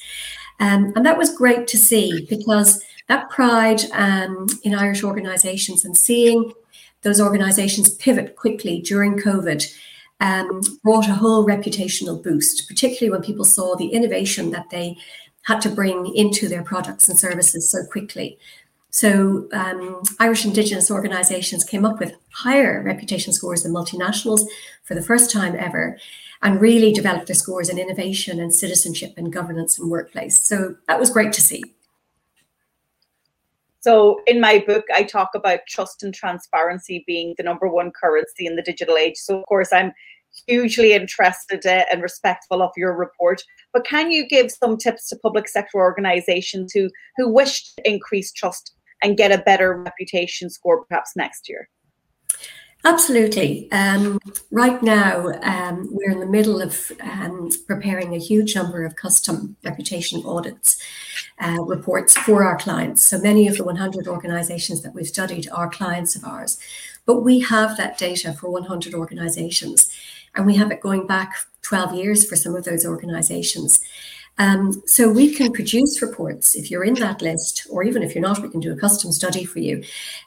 um, 0.61 0.93
and 0.95 1.07
that 1.07 1.17
was 1.17 1.35
great 1.35 1.67
to 1.69 1.79
see 1.79 2.27
because 2.29 2.85
that 3.09 3.31
pride 3.31 3.81
um, 3.93 4.47
in 4.63 4.75
Irish 4.75 5.03
organisations 5.03 5.87
and 5.87 5.97
seeing 5.97 6.53
those 7.07 7.21
organisations 7.21 7.95
pivot 7.95 8.35
quickly 8.35 8.81
during 8.81 9.17
COVID 9.17 9.65
um, 10.19 10.61
brought 10.83 11.09
a 11.09 11.15
whole 11.15 11.47
reputational 11.47 12.21
boost, 12.21 12.67
particularly 12.67 13.13
when 13.13 13.25
people 13.25 13.45
saw 13.45 13.77
the 13.77 13.91
innovation 13.91 14.51
that 14.51 14.71
they 14.71 14.97
had 15.43 15.61
to 15.61 15.69
bring 15.69 16.13
into 16.17 16.49
their 16.49 16.65
products 16.65 17.09
and 17.09 17.17
services 17.17 17.71
so 17.71 17.85
quickly. 17.93 18.37
So, 18.91 19.47
um, 19.53 20.03
Irish 20.19 20.45
Indigenous 20.45 20.91
organisations 20.91 21.63
came 21.63 21.85
up 21.85 22.01
with 22.01 22.17
higher 22.33 22.83
reputation 22.83 23.33
scores 23.33 23.63
than 23.63 23.73
multinationals 23.73 24.45
for 24.83 24.95
the 24.95 25.03
first 25.03 25.31
time 25.31 25.55
ever 25.57 25.99
and 26.43 26.61
really 26.61 26.93
developed 26.93 27.29
their 27.29 27.37
scores 27.37 27.69
in 27.69 27.79
innovation 27.79 28.41
and 28.41 28.53
citizenship 28.53 29.13
and 29.17 29.33
governance 29.33 29.79
and 29.79 29.91
workplace. 29.93 30.41
So, 30.41 30.75
that 30.89 30.99
was 30.99 31.11
great 31.11 31.33
to 31.35 31.41
see. 31.41 31.63
So 33.87 34.21
in 34.27 34.41
my 34.41 34.59
book, 34.67 34.85
I 34.93 35.05
talk 35.05 35.31
about 35.37 35.61
trust 35.69 36.03
and 36.03 36.13
transparency 36.13 37.05
being 37.07 37.35
the 37.37 37.45
number 37.45 37.69
one 37.69 37.93
currency 37.93 38.45
in 38.45 38.57
the 38.57 38.63
digital 38.63 38.97
age. 38.97 39.15
So 39.15 39.39
of 39.39 39.47
course, 39.47 39.73
I'm 39.73 39.93
hugely 40.49 40.93
interested 40.93 41.65
uh, 41.65 41.85
and 41.93 42.03
respectful 42.03 42.63
of 42.63 42.73
your 42.77 42.97
report. 42.97 43.45
But 43.73 43.87
can 43.87 44.11
you 44.11 44.27
give 44.27 44.51
some 44.51 44.77
tips 44.77 45.09
to 45.11 45.17
public 45.23 45.47
sector 45.47 45.79
organisations 45.79 46.73
who 46.75 46.91
who 47.17 47.33
wish 47.33 47.63
to 47.77 47.89
increase 47.89 48.33
trust 48.33 48.75
and 49.05 49.17
get 49.17 49.31
a 49.31 49.39
better 49.39 49.81
reputation 49.81 50.51
score 50.51 50.85
perhaps 50.85 51.13
next 51.15 51.49
year? 51.49 51.69
Absolutely. 52.87 53.69
Um, 53.73 54.21
right 54.53 54.81
now, 54.81 55.33
um, 55.43 55.89
we're 55.91 56.13
in 56.13 56.21
the 56.21 56.27
middle 56.27 56.63
of 56.63 56.93
um, 57.01 57.51
preparing 57.67 58.15
a 58.15 58.19
huge 58.19 58.55
number 58.55 58.85
of 58.85 58.95
custom 58.95 59.57
reputation 59.65 60.23
audits 60.25 60.81
uh, 61.41 61.63
reports 61.63 62.17
for 62.17 62.45
our 62.45 62.57
clients. 62.57 63.05
So 63.05 63.19
many 63.19 63.49
of 63.49 63.57
the 63.57 63.65
100 63.65 64.07
organizations 64.07 64.83
that 64.83 64.95
we've 64.95 65.09
studied 65.09 65.49
are 65.51 65.69
clients 65.69 66.15
of 66.15 66.25
ours. 66.25 66.59
But 67.07 67.23
we 67.23 67.41
have 67.41 67.77
that 67.77 67.99
data 67.99 68.33
for 68.33 68.51
100 68.51 68.95
organizations, 68.95 69.93
and 70.37 70.47
we 70.47 70.55
have 70.55 70.71
it 70.71 70.81
going 70.81 71.09
back 71.09 71.35
12 71.63 71.93
years 71.97 72.25
for 72.25 72.37
some 72.37 72.55
of 72.55 72.63
those 72.63 72.87
organizations. 72.87 73.81
Um, 74.39 74.83
so 74.87 75.11
we 75.11 75.35
can 75.35 75.53
produce 75.53 76.03
reports 76.03 76.55
if 76.55 76.71
you're 76.71 76.85
in 76.85 76.95
that 76.95 77.23
list, 77.23 77.67
or 77.71 77.85
even 77.85 78.03
if 78.03 78.15
you're 78.15 78.23
not, 78.23 78.43
we 78.43 78.51
can 78.51 78.61
do 78.61 78.73
a 78.73 78.77
custom 78.77 79.11
study 79.11 79.45
for 79.45 79.61
you 79.61 79.83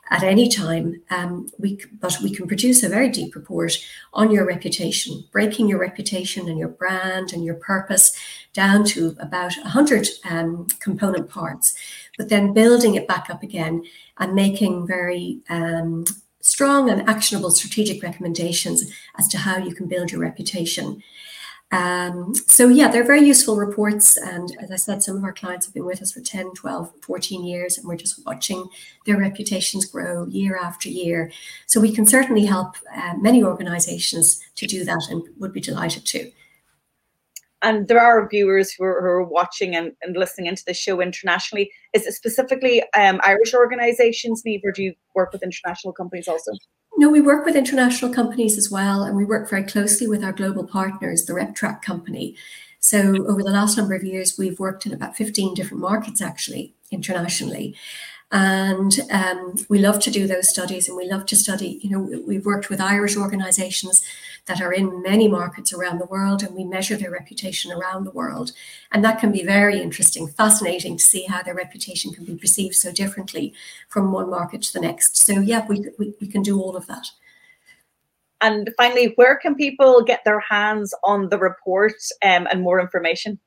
at 0.09 0.23
any 0.23 0.49
time. 0.49 1.01
Um, 1.11 1.47
we, 1.59 1.79
but 1.99 2.17
we 2.23 2.33
can 2.33 2.47
produce 2.47 2.81
a 2.81 2.89
very 2.89 3.09
deep 3.09 3.35
report 3.35 3.77
on 4.13 4.31
your 4.31 4.47
reputation, 4.47 5.23
breaking 5.31 5.67
your 5.67 5.79
reputation 5.79 6.49
and 6.49 6.57
your 6.57 6.69
brand 6.69 7.33
and 7.33 7.45
your 7.45 7.55
purpose 7.55 8.17
down 8.53 8.83
to 8.85 9.15
about 9.19 9.55
100 9.57 10.07
um, 10.27 10.65
component 10.79 11.29
parts, 11.29 11.75
but 12.17 12.29
then 12.29 12.53
building 12.53 12.95
it 12.95 13.07
back 13.07 13.29
up 13.29 13.43
again 13.43 13.83
and 14.17 14.33
making 14.33 14.87
very 14.87 15.39
um, 15.49 16.03
strong 16.41 16.89
and 16.89 17.07
actionable 17.07 17.51
strategic 17.51 18.01
recommendations 18.01 18.91
as 19.19 19.27
to 19.27 19.37
how 19.37 19.57
you 19.57 19.75
can 19.75 19.87
build 19.87 20.11
your 20.11 20.21
reputation. 20.21 21.03
Um, 21.71 22.33
so 22.33 22.67
yeah, 22.67 22.87
they're 22.87 23.05
very 23.05 23.21
useful 23.21 23.55
reports. 23.55 24.17
And 24.17 24.49
as 24.59 24.71
I 24.71 24.75
said, 24.75 25.03
some 25.03 25.17
of 25.17 25.23
our 25.23 25.33
clients 25.33 25.67
have 25.67 25.73
been 25.73 25.85
with 25.85 26.01
us 26.01 26.11
for 26.11 26.21
10, 26.21 26.53
12, 26.53 26.91
14 27.01 27.43
years, 27.43 27.77
and 27.77 27.87
we're 27.87 27.95
just 27.95 28.25
watching 28.25 28.67
their 29.05 29.17
reputations 29.17 29.85
grow 29.85 30.25
year 30.27 30.57
after 30.57 30.89
year. 30.89 31.31
So 31.67 31.79
we 31.79 31.93
can 31.93 32.05
certainly 32.05 32.45
help 32.45 32.75
uh, 32.95 33.13
many 33.17 33.43
organizations 33.43 34.41
to 34.55 34.65
do 34.65 34.83
that 34.85 35.03
and 35.09 35.23
would 35.37 35.53
be 35.53 35.61
delighted 35.61 36.05
to. 36.07 36.31
And 37.61 37.87
there 37.87 37.99
are 37.99 38.27
viewers 38.27 38.71
who 38.71 38.85
are, 38.85 39.01
who 39.01 39.07
are 39.07 39.23
watching 39.23 39.75
and, 39.75 39.91
and, 40.01 40.15
listening 40.15 40.47
into 40.47 40.63
the 40.65 40.73
show 40.73 41.01
internationally. 41.01 41.69
Is 41.93 42.07
it 42.07 42.13
specifically 42.13 42.81
um, 42.93 43.19
Irish 43.25 43.53
organizations, 43.53 44.43
Niamh, 44.43 44.61
or 44.63 44.71
do 44.71 44.81
you 44.81 44.93
work 45.13 45.33
with 45.33 45.43
international 45.43 45.91
companies 45.91 46.29
also? 46.29 46.53
No, 46.99 47.09
we 47.09 47.21
work 47.21 47.45
with 47.45 47.55
international 47.55 48.13
companies 48.13 48.57
as 48.57 48.69
well, 48.69 49.03
and 49.03 49.15
we 49.15 49.23
work 49.23 49.49
very 49.49 49.63
closely 49.63 50.05
with 50.05 50.21
our 50.21 50.33
global 50.33 50.67
partners, 50.67 51.23
the 51.23 51.31
RepTrak 51.31 51.81
company. 51.81 52.35
So, 52.81 53.25
over 53.25 53.41
the 53.41 53.51
last 53.51 53.77
number 53.77 53.95
of 53.95 54.03
years, 54.03 54.37
we've 54.37 54.59
worked 54.59 54.85
in 54.85 54.91
about 54.91 55.15
15 55.15 55.53
different 55.53 55.79
markets 55.79 56.21
actually 56.21 56.73
internationally. 56.91 57.73
And 58.31 58.99
um, 59.09 59.55
we 59.69 59.79
love 59.79 59.99
to 60.01 60.11
do 60.11 60.27
those 60.27 60.49
studies 60.49 60.87
and 60.87 60.95
we 60.95 61.09
love 61.09 61.25
to 61.27 61.35
study. 61.35 61.79
You 61.81 61.89
know, 61.89 62.21
we've 62.27 62.45
worked 62.45 62.69
with 62.69 62.79
Irish 62.79 63.17
organizations 63.17 64.03
that 64.45 64.61
are 64.61 64.71
in 64.71 65.01
many 65.01 65.27
markets 65.27 65.73
around 65.73 65.97
the 65.97 66.05
world 66.05 66.43
and 66.43 66.55
we 66.55 66.63
measure 66.63 66.95
their 66.95 67.11
reputation 67.11 67.71
around 67.71 68.03
the 68.03 68.11
world. 68.11 68.51
And 68.91 69.03
that 69.03 69.19
can 69.19 69.31
be 69.31 69.43
very 69.43 69.81
interesting, 69.81 70.27
fascinating 70.27 70.97
to 70.97 71.03
see 71.03 71.25
how 71.25 71.41
their 71.41 71.55
reputation 71.55 72.13
can 72.13 72.23
be 72.23 72.35
perceived 72.35 72.75
so 72.75 72.91
differently 72.91 73.53
from 73.87 74.11
one 74.11 74.29
market 74.29 74.61
to 74.63 74.73
the 74.73 74.81
next. 74.81 75.17
So, 75.17 75.39
yeah, 75.39 75.65
we, 75.67 75.87
we, 75.97 76.13
we 76.21 76.27
can 76.27 76.43
do 76.43 76.61
all 76.61 76.75
of 76.75 76.85
that. 76.85 77.07
And 78.41 78.69
finally, 78.77 79.13
where 79.15 79.37
can 79.37 79.55
people 79.55 80.03
get 80.03 80.23
their 80.23 80.39
hands 80.39 80.93
on 81.03 81.29
the 81.29 81.37
report 81.37 81.93
um, 82.23 82.47
and 82.51 82.61
more 82.61 82.79
information? 82.79 83.39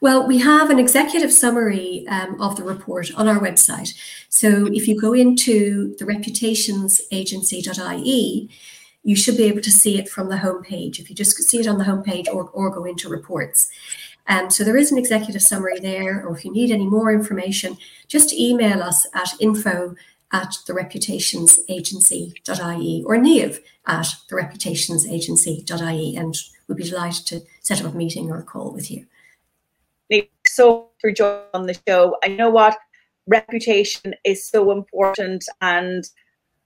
Well, 0.00 0.26
we 0.26 0.38
have 0.38 0.70
an 0.70 0.78
executive 0.78 1.32
summary 1.32 2.06
um, 2.08 2.40
of 2.40 2.56
the 2.56 2.62
report 2.62 3.10
on 3.16 3.28
our 3.28 3.38
website. 3.38 3.92
So 4.28 4.66
if 4.72 4.86
you 4.86 5.00
go 5.00 5.12
into 5.12 5.96
the 5.98 6.04
reputationsagency.ie, 6.04 8.50
you 9.02 9.16
should 9.16 9.36
be 9.36 9.44
able 9.44 9.62
to 9.62 9.70
see 9.70 9.98
it 9.98 10.08
from 10.08 10.28
the 10.28 10.36
homepage. 10.36 10.98
If 10.98 11.08
you 11.08 11.16
just 11.16 11.36
see 11.36 11.60
it 11.60 11.66
on 11.66 11.78
the 11.78 11.84
homepage 11.84 12.28
or, 12.28 12.50
or 12.50 12.70
go 12.70 12.84
into 12.84 13.08
reports. 13.08 13.68
Um, 14.28 14.50
so 14.50 14.64
there 14.64 14.76
is 14.76 14.90
an 14.90 14.98
executive 14.98 15.42
summary 15.42 15.78
there, 15.78 16.26
or 16.26 16.36
if 16.36 16.44
you 16.44 16.52
need 16.52 16.72
any 16.72 16.86
more 16.86 17.12
information, 17.12 17.78
just 18.08 18.32
email 18.32 18.82
us 18.82 19.06
at 19.14 19.40
info 19.40 19.94
at 20.32 20.56
the 20.66 20.72
reputationsagency.ie 20.72 23.04
or 23.06 23.16
Niamh 23.16 23.60
at 23.86 24.08
the 24.28 24.34
reputationsagency.ie 24.34 26.16
and 26.16 26.36
we'd 26.66 26.76
be 26.76 26.82
delighted 26.82 27.24
to 27.26 27.42
set 27.60 27.84
up 27.84 27.94
a 27.94 27.96
meeting 27.96 28.28
or 28.28 28.40
a 28.40 28.42
call 28.42 28.72
with 28.72 28.90
you 28.90 29.06
so 30.46 30.90
for 31.00 31.10
joining 31.10 31.42
on 31.54 31.66
the 31.66 31.78
show. 31.86 32.16
I 32.24 32.28
know 32.28 32.50
what 32.50 32.76
reputation 33.26 34.14
is 34.24 34.48
so 34.48 34.70
important 34.70 35.44
and 35.60 36.04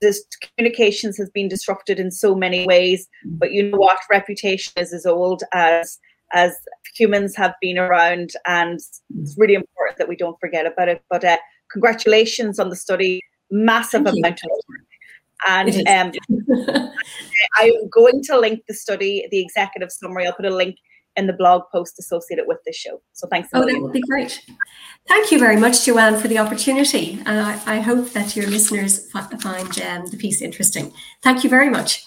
this 0.01 0.25
communications 0.57 1.17
has 1.17 1.31
been 1.31 1.49
disrupted 1.49 1.99
in 1.99 2.11
so 2.11 2.35
many 2.35 2.67
ways 2.67 3.07
but 3.25 3.53
you 3.53 3.63
know 3.63 3.79
what 3.79 3.99
reputation 4.11 4.73
is 4.77 4.93
as 4.93 5.07
old 5.07 5.43
as 5.53 5.99
as 6.33 6.55
humans 6.95 7.35
have 7.35 7.55
been 7.61 7.79
around 7.79 8.31
and 8.47 8.79
it's 9.19 9.35
really 9.37 9.55
important 9.55 9.99
that 9.99 10.09
we 10.09 10.17
don't 10.17 10.39
forget 10.39 10.67
about 10.67 10.89
it. 10.89 11.03
But 11.11 11.25
uh, 11.25 11.39
congratulations 11.73 12.59
on 12.59 12.71
the 12.71 12.77
study. 12.77 13.21
Massive 13.51 14.05
Thank 14.05 14.19
amount 14.19 14.41
you. 14.45 14.51
of 14.53 14.65
work 14.69 14.87
and 15.49 15.89
um, 15.89 16.13
i'm 17.57 17.89
going 17.89 18.23
to 18.23 18.39
link 18.39 18.61
the 18.69 18.75
study 18.75 19.27
the 19.31 19.41
executive 19.41 19.91
summary. 19.91 20.27
I'll 20.27 20.35
put 20.35 20.45
a 20.45 20.55
link 20.55 20.77
in 21.21 21.29
the 21.29 21.33
blog 21.33 21.63
post 21.71 21.99
associated 21.99 22.47
with 22.49 22.59
this 22.67 22.75
show. 22.75 23.01
So 23.13 23.29
thanks. 23.29 23.49
Oh, 23.55 23.65
that 23.65 23.81
would 23.81 23.93
be 23.93 24.01
great. 24.01 24.45
Thank 25.07 25.31
you 25.31 25.39
very 25.39 25.57
much, 25.57 25.85
Joanne, 25.85 26.19
for 26.19 26.29
the 26.29 26.39
opportunity. 26.39 27.21
And 27.27 27.41
I, 27.41 27.77
I 27.77 27.81
hope 27.81 28.11
that 28.13 28.35
your 28.35 28.49
listeners 28.49 29.09
find 29.13 29.81
um, 29.83 30.07
the 30.07 30.17
piece 30.19 30.43
interesting. 30.43 30.93
Thank 31.23 31.45
you 31.45 31.51
very 31.51 31.71
much. 31.71 32.03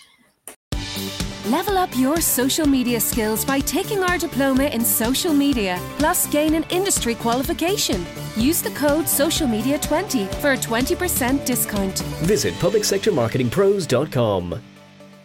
Level 1.48 1.78
up 1.78 1.90
your 1.98 2.22
social 2.22 2.66
media 2.66 3.02
skills 3.02 3.44
by 3.44 3.60
taking 3.60 4.02
our 4.02 4.18
diploma 4.18 4.64
in 4.64 4.80
social 4.82 5.34
media, 5.34 5.78
plus 5.98 6.26
gain 6.28 6.56
an 6.56 6.64
industry 6.70 7.16
qualification. 7.16 8.06
Use 8.38 8.62
the 8.62 8.72
code 8.72 9.06
SOCIALMEDIA20 9.06 10.34
for 10.36 10.54
a 10.54 10.58
20% 10.58 11.46
discount. 11.46 12.00
Visit 12.24 12.54
publicsectormarketingpros.com. 12.56 14.73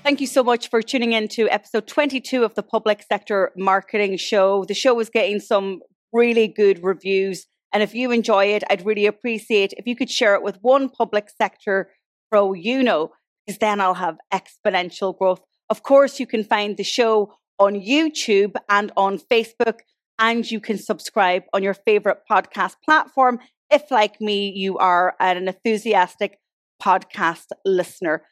Thank 0.09 0.23
you 0.23 0.27
so 0.27 0.43
much 0.43 0.71
for 0.71 0.81
tuning 0.81 1.13
in 1.13 1.29
to 1.37 1.51
episode 1.51 1.87
22 1.87 2.43
of 2.43 2.55
the 2.55 2.63
Public 2.63 3.03
Sector 3.03 3.53
Marketing 3.59 4.17
Show. 4.17 4.65
The 4.65 4.73
show 4.73 4.99
is 5.01 5.11
getting 5.11 5.39
some 5.39 5.81
really 6.15 6.49
good 6.49 6.83
reviews. 6.83 7.47
And 7.75 7.83
if 7.83 7.95
you 7.95 8.11
enjoy 8.11 8.47
it, 8.47 8.65
I'd 8.71 8.87
really 8.87 9.05
appreciate 9.05 9.75
if 9.77 9.87
you 9.87 9.95
could 9.95 10.09
share 10.09 10.35
it 10.35 10.43
with 10.43 10.57
one 10.63 10.89
public 10.89 11.29
sector 11.29 11.91
pro 12.31 12.55
you 12.55 12.83
know, 12.83 13.11
because 13.47 13.59
then 13.59 13.83
I'll 13.83 13.93
have 13.93 14.17
exponential 14.33 15.15
growth. 15.15 15.43
Of 15.69 15.83
course, 15.83 16.19
you 16.19 16.27
can 16.27 16.43
find 16.43 16.79
the 16.79 16.85
show 16.85 17.35
on 17.59 17.75
YouTube 17.75 18.57
and 18.71 18.91
on 18.97 19.19
Facebook, 19.19 19.81
and 20.19 20.51
you 20.51 20.59
can 20.59 20.79
subscribe 20.79 21.43
on 21.53 21.63
your 21.63 21.75
favorite 21.75 22.21
podcast 22.31 22.77
platform 22.83 23.41
if, 23.71 23.91
like 23.91 24.23
me, 24.23 24.49
you 24.57 24.79
are 24.79 25.17
an 25.21 25.49
enthusiastic 25.49 26.39
podcast 26.83 27.49
listener. 27.67 28.23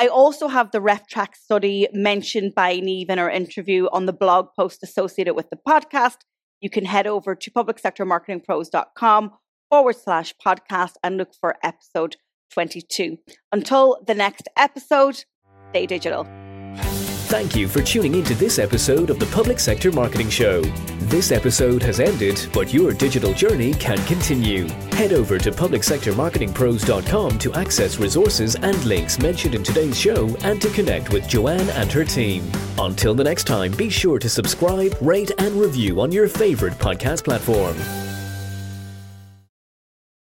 I 0.00 0.06
also 0.06 0.48
have 0.48 0.70
the 0.70 0.80
RepTrak 0.80 1.34
study 1.34 1.86
mentioned 1.92 2.54
by 2.54 2.78
Niamh 2.78 3.10
in 3.10 3.18
our 3.18 3.28
interview 3.28 3.86
on 3.92 4.06
the 4.06 4.14
blog 4.14 4.48
post 4.58 4.82
associated 4.82 5.34
with 5.34 5.50
the 5.50 5.58
podcast. 5.68 6.16
You 6.62 6.70
can 6.70 6.86
head 6.86 7.06
over 7.06 7.34
to 7.34 7.50
publicsectormarketingpros.com 7.50 9.30
forward 9.68 9.96
slash 9.96 10.34
podcast 10.44 10.94
and 11.04 11.18
look 11.18 11.34
for 11.38 11.58
episode 11.62 12.16
22. 12.54 13.18
Until 13.52 14.02
the 14.06 14.14
next 14.14 14.48
episode, 14.56 15.22
stay 15.68 15.84
digital. 15.84 16.26
Thank 17.30 17.54
you 17.54 17.68
for 17.68 17.80
tuning 17.80 18.16
into 18.16 18.34
this 18.34 18.58
episode 18.58 19.08
of 19.08 19.20
the 19.20 19.26
Public 19.26 19.60
Sector 19.60 19.92
Marketing 19.92 20.28
Show. 20.28 20.62
This 21.02 21.30
episode 21.30 21.80
has 21.80 22.00
ended, 22.00 22.44
but 22.52 22.74
your 22.74 22.92
digital 22.92 23.32
journey 23.32 23.72
can 23.74 23.98
continue. 23.98 24.66
Head 24.94 25.12
over 25.12 25.38
to 25.38 25.52
publicsectormarketingpros.com 25.52 27.38
to 27.38 27.54
access 27.54 27.98
resources 27.98 28.56
and 28.56 28.84
links 28.84 29.20
mentioned 29.20 29.54
in 29.54 29.62
today's 29.62 29.96
show 29.96 30.26
and 30.42 30.60
to 30.60 30.68
connect 30.70 31.12
with 31.12 31.28
Joanne 31.28 31.70
and 31.70 31.92
her 31.92 32.04
team. 32.04 32.50
Until 32.78 33.14
the 33.14 33.22
next 33.22 33.44
time, 33.44 33.70
be 33.76 33.90
sure 33.90 34.18
to 34.18 34.28
subscribe, 34.28 34.96
rate, 35.00 35.30
and 35.38 35.54
review 35.54 36.00
on 36.00 36.10
your 36.10 36.26
favorite 36.26 36.74
podcast 36.78 37.22
platform. 37.22 37.76